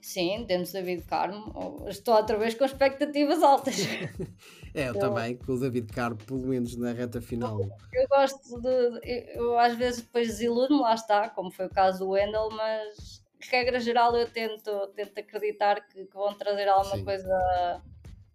Sim, 0.00 0.44
temos 0.46 0.72
David 0.72 1.02
Carmo. 1.02 1.84
Estou 1.88 2.14
outra 2.14 2.38
vez 2.38 2.54
com 2.54 2.64
expectativas 2.64 3.42
altas. 3.42 3.76
É, 4.74 4.90
eu 4.90 4.98
também, 4.98 5.38
com 5.38 5.52
o 5.52 5.58
David 5.58 5.90
Carmo, 5.90 6.18
pelo 6.18 6.48
menos 6.48 6.76
na 6.76 6.92
reta 6.92 7.18
final. 7.18 7.58
Eu 7.94 8.06
gosto 8.08 8.60
de. 8.60 9.30
Eu 9.34 9.58
às 9.58 9.74
vezes 9.74 10.02
depois 10.02 10.28
desiludo-me, 10.28 10.82
lá 10.82 10.92
está, 10.92 11.30
como 11.30 11.50
foi 11.50 11.64
o 11.64 11.70
caso 11.70 12.00
do 12.00 12.10
Wendel, 12.10 12.50
mas 12.50 13.24
regra 13.40 13.80
geral 13.80 14.16
eu 14.16 14.30
tento, 14.30 14.88
tento 14.88 15.18
acreditar 15.18 15.86
que, 15.86 16.04
que 16.04 16.14
vão 16.14 16.34
trazer 16.34 16.68
alguma 16.68 16.96
Sim. 16.96 17.04
coisa 17.04 17.82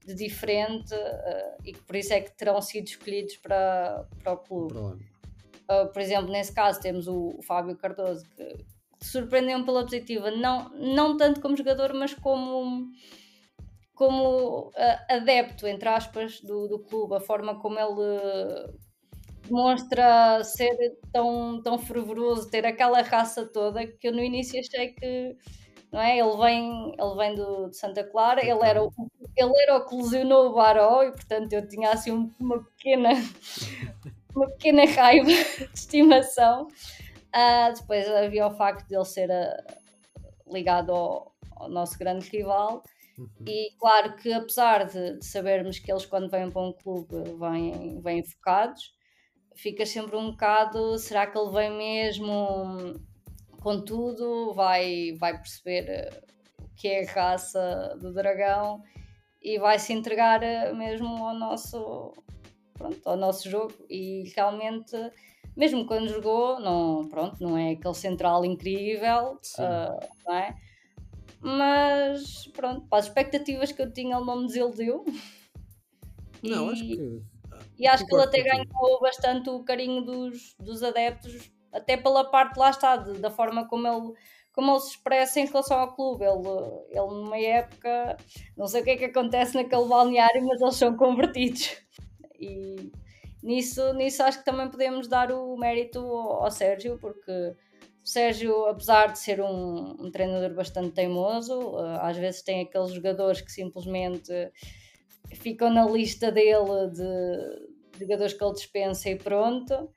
de 0.05 0.15
diferente 0.15 0.93
eh, 0.93 1.57
e 1.65 1.73
que 1.73 1.79
por 1.81 1.95
isso 1.95 2.13
é 2.13 2.21
que 2.21 2.31
terão 2.31 2.61
sido 2.61 2.87
escolhidos 2.87 3.37
para, 3.37 4.05
para 4.23 4.33
o 4.33 4.37
clube. 4.37 4.75
Uh, 5.69 5.87
por 5.93 6.01
exemplo, 6.01 6.31
nesse 6.31 6.51
caso 6.53 6.81
temos 6.81 7.07
o, 7.07 7.35
o 7.37 7.41
Fábio 7.43 7.77
Cardoso 7.77 8.25
que, 8.35 8.43
que 8.99 9.05
surpreendeu-me 9.05 9.63
pela 9.63 9.83
positiva, 9.83 10.31
não, 10.31 10.69
não 10.69 11.15
tanto 11.15 11.39
como 11.39 11.55
jogador, 11.55 11.93
mas 11.93 12.13
como, 12.13 12.91
como 13.93 14.69
uh, 14.69 14.73
adepto, 15.07 15.67
entre 15.67 15.87
aspas, 15.87 16.41
do, 16.41 16.67
do 16.67 16.79
clube, 16.79 17.15
a 17.15 17.19
forma 17.21 17.59
como 17.59 17.79
ele 17.79 18.73
demonstra 19.51 20.43
ser 20.43 20.75
tão, 21.11 21.61
tão 21.63 21.77
fervoroso, 21.79 22.49
ter 22.49 22.65
aquela 22.65 23.01
raça 23.01 23.45
toda 23.45 23.85
que 23.85 24.07
eu 24.07 24.11
no 24.13 24.23
início 24.23 24.59
achei 24.59 24.89
que 24.93 25.35
não 25.91 26.01
é? 26.01 26.17
Ele 26.19 26.37
vem, 26.37 26.93
ele 26.99 27.15
vem 27.17 27.35
do, 27.35 27.69
de 27.69 27.77
Santa 27.77 28.03
Clara, 28.03 28.41
ele 28.45 28.63
era, 28.65 28.83
o, 28.83 28.91
ele 29.37 29.53
era 29.63 29.77
o 29.77 29.85
que 29.85 29.95
lesionou 29.95 30.47
o 30.49 30.53
Baró 30.55 31.03
e 31.03 31.11
portanto 31.11 31.53
eu 31.53 31.67
tinha 31.67 31.91
assim 31.91 32.11
um- 32.11 32.31
uma 32.39 32.63
pequena 32.63 33.09
uma 34.35 34.47
pequena 34.51 34.85
raiva 34.85 35.27
de 35.27 35.69
estimação. 35.73 36.67
Ah, 37.33 37.71
depois 37.71 38.07
havia 38.09 38.47
o 38.47 38.51
facto 38.51 38.87
de 38.87 38.95
ele 38.95 39.05
ser 39.05 39.31
ah, 39.31 39.63
ligado 40.47 40.91
ao, 40.91 41.33
ao 41.55 41.69
nosso 41.69 41.97
grande 41.97 42.29
rival. 42.29 42.83
E 43.47 43.71
claro 43.79 44.15
que 44.17 44.33
apesar 44.33 44.85
de, 44.85 45.19
de 45.19 45.25
sabermos 45.25 45.79
que 45.79 45.91
eles 45.91 46.05
quando 46.05 46.29
vêm 46.29 46.51
para 46.51 46.61
um 46.61 46.73
clube 46.73 47.15
vêm, 47.39 48.01
vêm 48.01 48.23
focados, 48.23 48.93
fica 49.55 49.85
sempre 49.85 50.15
um 50.15 50.31
bocado, 50.31 50.97
será 50.97 51.27
que 51.27 51.37
ele 51.37 51.51
vem 51.51 51.71
mesmo 51.77 52.99
com 53.61 53.79
tudo, 53.83 54.53
vai, 54.53 55.13
vai 55.19 55.37
perceber 55.37 55.87
eh, 55.87 56.21
o 56.59 56.67
que 56.75 56.87
é 56.87 57.03
a 57.07 57.13
raça 57.13 57.95
do 57.99 58.11
dragão 58.13 58.81
e 59.41 59.59
vai 59.59 59.77
se 59.77 59.93
entregar 59.93 60.41
eh, 60.41 60.73
mesmo 60.73 61.07
ao 61.25 61.35
nosso, 61.35 62.13
pronto, 62.73 62.99
ao 63.07 63.15
nosso 63.17 63.49
jogo 63.49 63.73
e 63.89 64.31
realmente 64.35 64.95
mesmo 65.55 65.85
quando 65.85 66.07
jogou 66.07 66.59
não, 66.59 67.07
pronto, 67.09 67.41
não 67.41 67.57
é 67.57 67.71
aquele 67.71 67.93
central 67.93 68.43
incrível 68.45 69.39
ah, 69.59 69.99
não 70.25 70.35
é? 70.35 70.55
mas 71.41 72.47
pronto, 72.53 72.87
para 72.87 72.99
as 72.99 73.05
expectativas 73.05 73.71
que 73.71 73.81
eu 73.81 73.91
tinha 73.91 74.15
ele 74.17 74.25
não 74.25 74.41
me 74.41 74.47
desiludiu 74.47 75.03
Não, 76.43 76.67
E- 76.67 76.71
acho 76.71 76.83
que. 76.83 77.21
E 77.77 77.87
acho 77.87 78.05
que 78.05 78.13
ele 78.15 78.23
até 78.23 78.41
ganhou 78.43 78.99
bastante 79.01 79.49
o 79.49 79.63
carinho 79.63 80.01
dos, 80.03 80.55
dos 80.59 80.83
adeptos, 80.83 81.51
até 81.71 81.97
pela 81.97 82.29
parte 82.29 82.57
lá 82.57 82.69
está, 82.69 82.97
de- 82.97 83.19
da 83.19 83.29
forma 83.31 83.67
como 83.67 83.87
ele, 83.87 84.13
como 84.53 84.71
ele 84.71 84.79
se 84.81 84.89
expressa 84.91 85.39
em 85.39 85.45
relação 85.45 85.79
ao 85.79 85.95
clube. 85.95 86.25
Ele, 86.25 86.47
ele 86.89 87.07
numa 87.07 87.37
época, 87.37 88.17
não 88.57 88.67
sei 88.67 88.81
o 88.81 88.83
que 88.83 88.91
é 88.91 88.97
que 88.97 89.05
acontece 89.05 89.55
naquele 89.55 89.85
balneário, 89.85 90.45
mas 90.45 90.61
eles 90.61 90.75
são 90.75 90.95
convertidos. 90.97 91.77
E 92.39 92.91
nisso, 93.43 93.93
nisso 93.93 94.23
acho 94.23 94.39
que 94.39 94.45
também 94.45 94.69
podemos 94.69 95.07
dar 95.07 95.31
o 95.31 95.55
mérito 95.57 95.99
ao, 95.99 96.43
ao 96.45 96.51
Sérgio, 96.51 96.97
porque 96.99 97.31
o 97.31 98.07
Sérgio, 98.07 98.65
apesar 98.65 99.11
de 99.11 99.19
ser 99.19 99.41
um, 99.41 99.95
um 99.99 100.11
treinador 100.11 100.53
bastante 100.55 100.91
teimoso, 100.91 101.77
eh, 101.79 101.99
às 102.01 102.17
vezes 102.17 102.41
tem 102.41 102.61
aqueles 102.61 102.91
jogadores 102.93 103.41
que 103.41 103.51
simplesmente 103.51 104.31
ficam 105.33 105.69
na 105.69 105.85
lista 105.85 106.31
dele 106.31 106.89
de, 106.91 107.99
jogadores 107.99 108.33
que 108.33 108.43
ele 108.43 108.53
dispensa 108.53 109.09
e 109.09 109.15
pronto. 109.15 109.89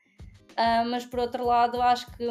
Ah, 0.57 0.85
mas 0.85 1.05
por 1.05 1.21
outro 1.21 1.45
lado, 1.45 1.81
acho 1.81 2.11
que 2.17 2.29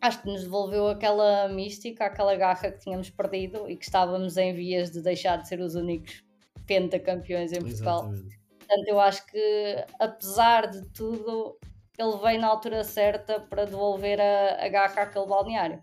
acho 0.00 0.22
que 0.22 0.28
nos 0.28 0.44
devolveu 0.44 0.88
aquela 0.88 1.48
mística, 1.48 2.06
aquela 2.06 2.34
garra 2.36 2.70
que 2.70 2.78
tínhamos 2.78 3.10
perdido 3.10 3.68
e 3.68 3.76
que 3.76 3.84
estávamos 3.84 4.36
em 4.36 4.54
vias 4.54 4.90
de 4.90 5.02
deixar 5.02 5.36
de 5.36 5.48
ser 5.48 5.60
os 5.60 5.74
únicos 5.74 6.24
pentacampeões 6.66 7.52
em 7.52 7.60
Portugal. 7.60 8.04
Exatamente. 8.04 8.38
Portanto, 8.58 8.88
eu 8.88 9.00
acho 9.00 9.26
que 9.26 9.86
apesar 9.98 10.66
de 10.68 10.86
tudo, 10.92 11.58
ele 11.98 12.16
veio 12.18 12.40
na 12.40 12.48
altura 12.48 12.84
certa 12.84 13.40
para 13.40 13.64
devolver 13.64 14.20
a, 14.20 14.64
a 14.64 14.68
garra 14.68 15.02
àquele 15.02 15.26
balneário. 15.26 15.82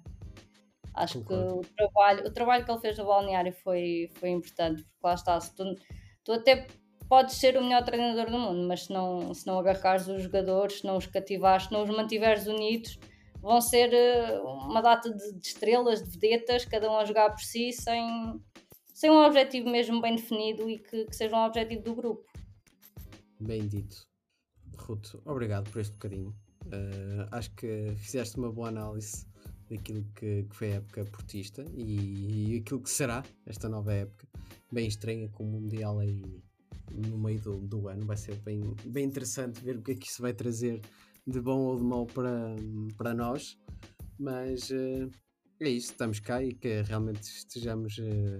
Acho 0.93 1.19
Concordo. 1.21 1.61
que 1.61 1.67
o 1.67 1.75
trabalho, 1.75 2.27
o 2.27 2.31
trabalho 2.31 2.65
que 2.65 2.71
ele 2.71 2.79
fez 2.79 2.97
no 2.97 3.05
balneário 3.05 3.51
foi, 3.51 4.09
foi 4.13 4.29
importante, 4.29 4.83
porque 4.83 4.99
lá 5.03 5.13
está, 5.13 5.39
se 5.41 5.53
tu, 5.53 5.63
tu 6.25 6.33
até 6.33 6.67
podes 7.07 7.35
ser 7.35 7.55
o 7.55 7.63
melhor 7.63 7.85
treinador 7.85 8.29
do 8.29 8.37
mundo, 8.37 8.67
mas 8.67 8.85
se 8.85 8.91
não, 8.91 9.33
se 9.33 9.45
não 9.45 9.59
agarrares 9.59 10.07
os 10.07 10.23
jogadores, 10.23 10.79
se 10.79 10.85
não 10.85 10.97
os 10.97 11.05
cativares, 11.05 11.65
se 11.65 11.71
não 11.71 11.83
os 11.83 11.89
mantiveres 11.89 12.47
unidos, 12.47 12.99
vão 13.39 13.61
ser 13.61 13.93
eh, 13.93 14.41
uma 14.41 14.81
data 14.81 15.09
de, 15.13 15.33
de 15.33 15.47
estrelas, 15.47 16.01
de 16.01 16.09
vedetas, 16.09 16.65
cada 16.65 16.91
um 16.91 16.97
a 16.97 17.05
jogar 17.05 17.29
por 17.29 17.41
si, 17.41 17.71
sem, 17.71 18.41
sem 18.93 19.11
um 19.11 19.23
objetivo 19.23 19.69
mesmo 19.69 20.01
bem 20.01 20.15
definido 20.15 20.67
e 20.67 20.79
que, 20.79 21.05
que 21.05 21.15
seja 21.15 21.35
um 21.35 21.45
objetivo 21.45 21.83
do 21.83 21.95
grupo. 21.95 22.25
Bem 23.39 23.67
dito. 23.67 24.07
Ruth, 24.77 25.15
obrigado 25.25 25.69
por 25.69 25.79
este 25.79 25.93
bocadinho. 25.93 26.35
Eh, 26.71 27.27
acho 27.31 27.53
que 27.53 27.93
fizeste 27.97 28.37
uma 28.37 28.51
boa 28.51 28.69
análise 28.69 29.27
daquilo 29.69 30.03
que, 30.15 30.43
que 30.43 30.55
foi 30.55 30.73
a 30.73 30.75
época 30.77 31.05
portista 31.05 31.63
e, 31.75 32.53
e 32.53 32.57
aquilo 32.57 32.81
que 32.81 32.89
será 32.89 33.23
esta 33.45 33.69
nova 33.69 33.93
época. 33.93 34.27
Bem 34.71 34.87
estranha 34.87 35.29
com 35.29 35.43
o 35.43 35.47
Mundial 35.47 35.99
aí 35.99 36.21
no 36.91 37.17
meio 37.17 37.39
do, 37.41 37.57
do 37.59 37.87
ano. 37.87 38.05
Vai 38.05 38.17
ser 38.17 38.35
bem, 38.37 38.61
bem 38.85 39.05
interessante 39.05 39.61
ver 39.61 39.77
o 39.77 39.81
que 39.81 39.91
é 39.91 39.95
que 39.95 40.07
isso 40.07 40.21
vai 40.21 40.33
trazer 40.33 40.81
de 41.25 41.39
bom 41.41 41.59
ou 41.59 41.77
de 41.77 41.83
mau 41.83 42.05
para, 42.05 42.55
para 42.97 43.13
nós. 43.13 43.57
Mas 44.17 44.71
eh, 44.71 45.07
é 45.59 45.69
isso, 45.69 45.91
estamos 45.91 46.19
cá 46.19 46.41
e 46.43 46.53
que 46.53 46.81
realmente 46.81 47.21
estejamos 47.23 47.97
eh, 47.99 48.39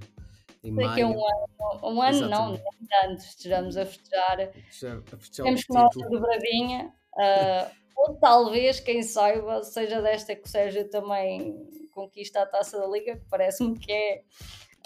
em 0.63 0.73
Daqui 0.73 1.01
a 1.01 1.07
maio. 1.07 1.09
um 1.09 1.25
ano, 1.25 1.95
um 1.95 2.01
ano 2.01 2.29
não, 2.29 2.51
nem 2.51 2.61
tanto, 2.89 3.19
estejamos 3.19 3.77
a 3.77 3.85
festejar. 3.85 4.37
já 4.71 4.97
a 4.97 5.17
festejar 5.17 5.45
Temos 5.45 5.63
que 5.63 5.71
uma 5.73 5.89
título. 5.89 6.09
dobradinha, 6.09 6.93
ah, 7.17 7.71
ou 7.95 8.15
talvez, 8.15 8.79
quem 8.79 9.03
saiba, 9.03 9.63
seja 9.63 10.01
desta 10.01 10.35
que 10.35 10.43
o 10.43 10.47
Sérgio 10.47 10.89
também 10.89 11.55
conquista 11.91 12.41
a 12.41 12.45
taça 12.45 12.79
da 12.79 12.87
Liga, 12.87 13.17
que 13.17 13.25
parece-me 13.29 13.77
que 13.77 13.91
é 13.91 14.23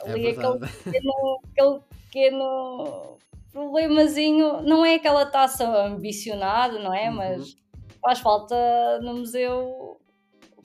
É 0.06 0.12
ali 0.12 0.28
aquele 0.28 0.48
verdade. 0.60 0.74
pequeno, 0.84 1.40
aquele 1.52 1.80
pequeno 2.06 3.18
problemazinho, 3.52 4.62
não 4.62 4.86
é 4.86 4.96
aquela 4.96 5.26
taça 5.26 5.68
ambicionada, 5.68 6.80
não 6.80 6.94
é? 6.94 7.10
Uhum. 7.10 7.16
Mas 7.18 7.58
faz 8.02 8.20
falta 8.20 9.00
no 9.02 9.16
museu 9.18 9.98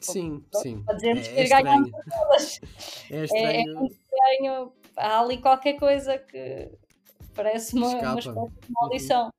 Sim, 0.00 0.44
Pronto, 0.50 0.62
sim. 0.62 0.82
para 0.84 0.94
dizermos 0.96 1.26
É, 1.28 1.32
que 1.32 1.40
é 1.40 1.44
estranho. 1.44 1.90
todas. 1.90 2.60
É 3.10 3.16
É, 3.16 3.20
é 3.20 3.24
estranho. 3.24 3.74
muito 3.78 3.94
estranho. 3.94 4.72
Há 4.96 5.20
ali 5.20 5.38
qualquer 5.38 5.74
coisa 5.74 6.18
que 6.18 6.70
parece 7.34 7.74
uma, 7.74 7.88
uma 7.88 8.18
espécie 8.18 8.30
de 8.30 8.72
maldição. 8.72 9.30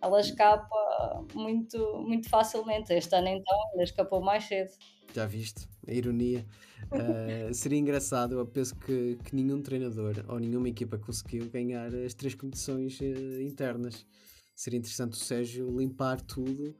Ela 0.00 0.20
escapa 0.20 1.26
muito, 1.34 1.98
muito 1.98 2.28
facilmente. 2.28 2.92
Este 2.92 3.14
ano, 3.14 3.28
então, 3.28 3.56
ainda 3.72 3.82
escapou 3.82 4.20
mais 4.20 4.44
cedo. 4.44 4.70
Já 5.14 5.26
viste? 5.26 5.68
A 5.86 5.92
ironia. 5.92 6.46
Ah, 6.92 7.52
seria 7.52 7.78
engraçado, 7.78 8.38
eu 8.38 8.46
penso 8.46 8.76
que, 8.76 9.18
que 9.24 9.34
nenhum 9.34 9.62
treinador 9.62 10.24
ou 10.28 10.38
nenhuma 10.38 10.68
equipa 10.68 10.98
conseguiu 10.98 11.48
ganhar 11.50 11.94
as 11.94 12.14
três 12.14 12.34
competições 12.34 13.00
eh, 13.00 13.42
internas. 13.42 14.06
Seria 14.54 14.78
interessante 14.78 15.12
o 15.12 15.16
Sérgio 15.16 15.78
limpar 15.78 16.20
tudo, 16.20 16.74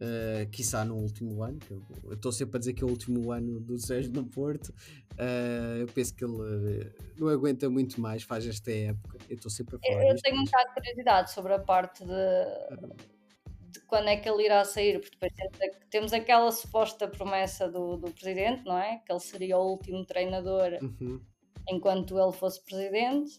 uh, 0.00 0.48
quiçá 0.50 0.84
no 0.84 0.96
último 0.96 1.42
ano. 1.42 1.58
que 1.58 1.70
eu 1.70 1.82
eu 2.04 2.14
estou 2.14 2.32
sempre 2.32 2.56
a 2.56 2.58
dizer 2.58 2.72
que 2.72 2.82
é 2.82 2.86
o 2.86 2.90
último 2.90 3.30
ano 3.30 3.60
do 3.60 3.78
Sérgio 3.78 4.12
no 4.12 4.24
Porto. 4.24 4.74
Ah, 5.18 5.76
eu 5.78 5.86
penso 5.88 6.14
que 6.14 6.24
ele 6.24 6.82
eh, 6.82 6.92
não 7.18 7.28
aguenta 7.28 7.68
muito 7.68 8.00
mais, 8.00 8.22
faz 8.22 8.46
esta 8.46 8.72
época. 8.72 9.18
Eu 9.28 9.36
estou 9.36 9.50
sempre 9.50 9.76
a 9.76 9.78
falar 9.78 10.06
Eu 10.06 10.14
disto, 10.14 10.24
tenho 10.24 10.40
um 10.40 10.44
bocado 10.44 10.68
de 10.68 10.74
curiosidade 10.74 11.30
sobre 11.30 11.52
a 11.52 11.58
parte 11.58 12.04
de, 12.04 13.70
de 13.70 13.80
quando 13.86 14.08
é 14.08 14.16
que 14.16 14.28
ele 14.28 14.44
irá 14.44 14.64
sair, 14.64 14.98
porque 14.98 15.16
depois 15.18 15.78
temos 15.90 16.12
aquela 16.14 16.50
suposta 16.50 17.06
promessa 17.06 17.68
do, 17.68 17.98
do 17.98 18.10
presidente, 18.12 18.64
não 18.64 18.78
é? 18.78 19.02
Que 19.04 19.12
ele 19.12 19.20
seria 19.20 19.58
o 19.58 19.70
último 19.70 20.06
treinador 20.06 20.78
Uhum. 20.80 21.20
enquanto 21.68 22.18
ele 22.18 22.32
fosse 22.32 22.64
presidente. 22.64 23.38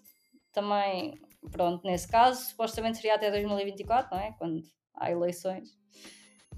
Também, 0.54 1.20
pronto, 1.52 1.84
nesse 1.86 2.08
caso, 2.08 2.46
supostamente 2.46 2.98
seria 2.98 3.16
até 3.16 3.32
2024, 3.32 4.16
não 4.16 4.24
é? 4.24 4.34
Quando 4.38 4.62
há 4.94 5.10
eleições. 5.10 5.81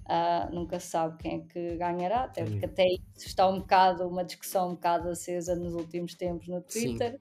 Ah, 0.05 0.49
nunca 0.51 0.79
se 0.79 0.87
sabe 0.87 1.17
quem 1.21 1.35
é 1.41 1.53
que 1.53 1.77
ganhará, 1.77 2.25
até 2.25 2.43
Sim. 2.45 2.51
porque 2.51 2.65
até 2.65 2.85
isso 2.85 3.27
está 3.27 3.47
um 3.47 3.59
bocado, 3.59 4.07
uma 4.07 4.23
discussão 4.25 4.69
um 4.71 4.75
bocado 4.75 5.09
acesa 5.09 5.55
nos 5.55 5.73
últimos 5.73 6.13
tempos 6.15 6.47
no. 6.47 6.61
Twitter. 6.61 7.19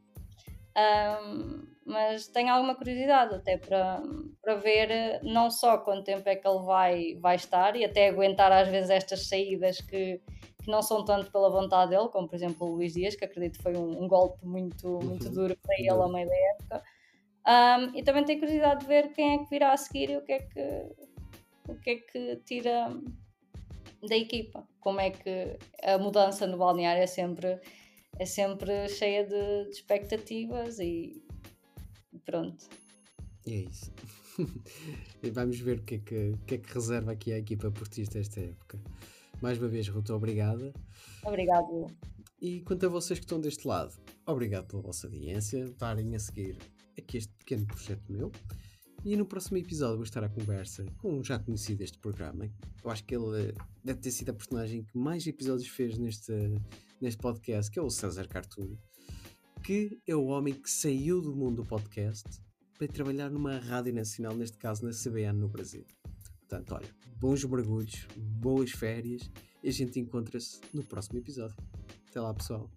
Ahm, 0.74 1.66
mas 1.84 2.28
tenho 2.28 2.52
alguma 2.52 2.74
curiosidade 2.74 3.34
até 3.34 3.58
para, 3.58 4.00
para 4.40 4.54
ver 4.54 4.90
eh, 4.90 5.20
não 5.22 5.50
só 5.50 5.78
quanto 5.78 6.04
tempo 6.04 6.28
é 6.28 6.36
que 6.36 6.46
ele 6.48 6.60
vai, 6.64 7.14
vai 7.20 7.36
estar 7.36 7.76
e 7.76 7.84
até 7.84 8.08
aguentar 8.08 8.50
às 8.52 8.68
vezes 8.68 8.90
estas 8.90 9.26
saídas 9.28 9.80
que, 9.80 10.20
que 10.62 10.70
não 10.70 10.80
são 10.82 11.04
tanto 11.04 11.30
pela 11.30 11.50
vontade 11.50 11.90
dele, 11.90 12.08
como 12.08 12.28
por 12.28 12.36
exemplo 12.36 12.66
o 12.68 12.74
Luís 12.76 12.94
Dias, 12.94 13.14
que 13.16 13.24
acredito 13.24 13.60
foi 13.62 13.76
um, 13.76 14.04
um 14.04 14.08
golpe 14.08 14.44
muito, 14.46 14.88
muito 15.04 15.28
Uhum. 15.28 15.34
duro 15.34 15.56
para 15.62 15.74
ele 15.78 15.90
ao 15.90 16.10
meio 16.10 16.28
da 16.28 16.34
época. 16.54 16.82
Ahm, 17.44 17.92
e 17.96 18.02
também 18.04 18.24
tenho 18.24 18.38
curiosidade 18.40 18.80
de 18.80 18.86
ver 18.86 19.12
quem 19.12 19.34
é 19.34 19.38
que 19.38 19.50
virá 19.50 19.72
a 19.72 19.76
seguir 19.76 20.10
e 20.10 20.16
o 20.16 20.22
que 20.24 20.32
é 20.32 20.38
que, 20.38 20.60
o 21.72 21.80
que, 21.80 21.90
é 21.90 21.96
que 21.96 22.36
tira 22.44 22.88
da 24.08 24.16
equipa. 24.16 24.66
Como 24.80 25.00
é 25.00 25.10
que 25.10 25.58
a 25.82 25.98
mudança 25.98 26.46
no 26.46 26.58
balneário 26.58 27.02
é 27.02 27.06
sempre, 27.06 27.60
é 28.18 28.26
sempre 28.26 28.88
cheia 28.88 29.24
de, 29.24 29.64
de 29.64 29.70
expectativas 29.70 30.78
e 30.78 31.22
pronto. 32.24 32.68
É 33.46 33.50
isso. 33.50 33.92
e 35.22 35.30
vamos 35.30 35.58
ver 35.60 35.78
o 35.78 35.82
que 35.82 35.96
é 35.96 35.98
que, 35.98 36.32
que 36.46 36.54
é 36.54 36.58
que 36.58 36.72
reserva 36.72 37.12
aqui 37.12 37.32
a 37.32 37.38
equipa 37.38 37.70
portista 37.70 38.18
esta 38.18 38.40
época. 38.40 38.80
Mais 39.40 39.58
uma 39.58 39.68
vez, 39.68 39.88
Ruto, 39.88 40.14
obrigada. 40.14 40.72
Obrigado. 41.24 41.86
E 42.40 42.60
quanto 42.62 42.86
a 42.86 42.88
vocês 42.88 43.18
que 43.18 43.24
estão 43.24 43.40
deste 43.40 43.66
lado, 43.66 43.94
obrigado 44.26 44.66
pela 44.66 44.82
vossa 44.82 45.06
audiência, 45.06 45.64
estarem 45.64 46.14
a 46.14 46.18
seguir 46.18 46.58
aqui 46.98 47.18
este 47.18 47.32
pequeno 47.34 47.66
projeto 47.66 48.02
meu. 48.10 48.32
E 49.04 49.16
no 49.16 49.26
próximo 49.26 49.56
episódio 49.56 49.96
vou 49.96 50.04
estar 50.04 50.22
à 50.22 50.28
conversa 50.28 50.86
com 50.98 51.18
um 51.18 51.24
já 51.24 51.36
conhecido 51.36 51.78
deste 51.78 51.98
programa. 51.98 52.48
Eu 52.84 52.90
acho 52.90 53.04
que 53.04 53.16
ele 53.16 53.48
eh, 53.48 53.54
deve 53.82 53.98
ter 53.98 54.12
sido 54.12 54.30
a 54.30 54.32
personagem 54.32 54.84
que 54.84 54.96
mais 54.96 55.26
episódios 55.26 55.68
fez 55.68 55.98
neste, 55.98 56.32
neste 57.00 57.20
podcast, 57.20 57.68
que 57.68 57.80
é 57.80 57.82
o 57.82 57.90
César 57.90 58.28
Cartoon, 58.28 58.76
que 59.64 60.00
é 60.06 60.14
o 60.14 60.26
homem 60.26 60.54
que 60.54 60.70
saiu 60.70 61.20
do 61.20 61.34
mundo 61.34 61.62
do 61.62 61.68
podcast 61.68 62.28
para 62.78 62.86
trabalhar 62.86 63.28
numa 63.28 63.58
rádio 63.58 63.92
nacional, 63.92 64.36
neste 64.36 64.56
caso 64.56 64.84
na 64.84 64.92
CBN 64.92 65.36
no 65.36 65.48
Brasil. 65.48 65.84
Portanto, 66.38 66.72
olha, 66.72 66.88
bons 67.18 67.44
mergulhos, 67.44 68.06
boas 68.16 68.70
férias 68.70 69.28
e 69.64 69.68
a 69.68 69.72
gente 69.72 69.98
encontra-se 69.98 70.60
no 70.72 70.84
próximo 70.84 71.18
episódio. 71.18 71.56
Até 72.08 72.20
lá, 72.20 72.32
pessoal. 72.32 72.70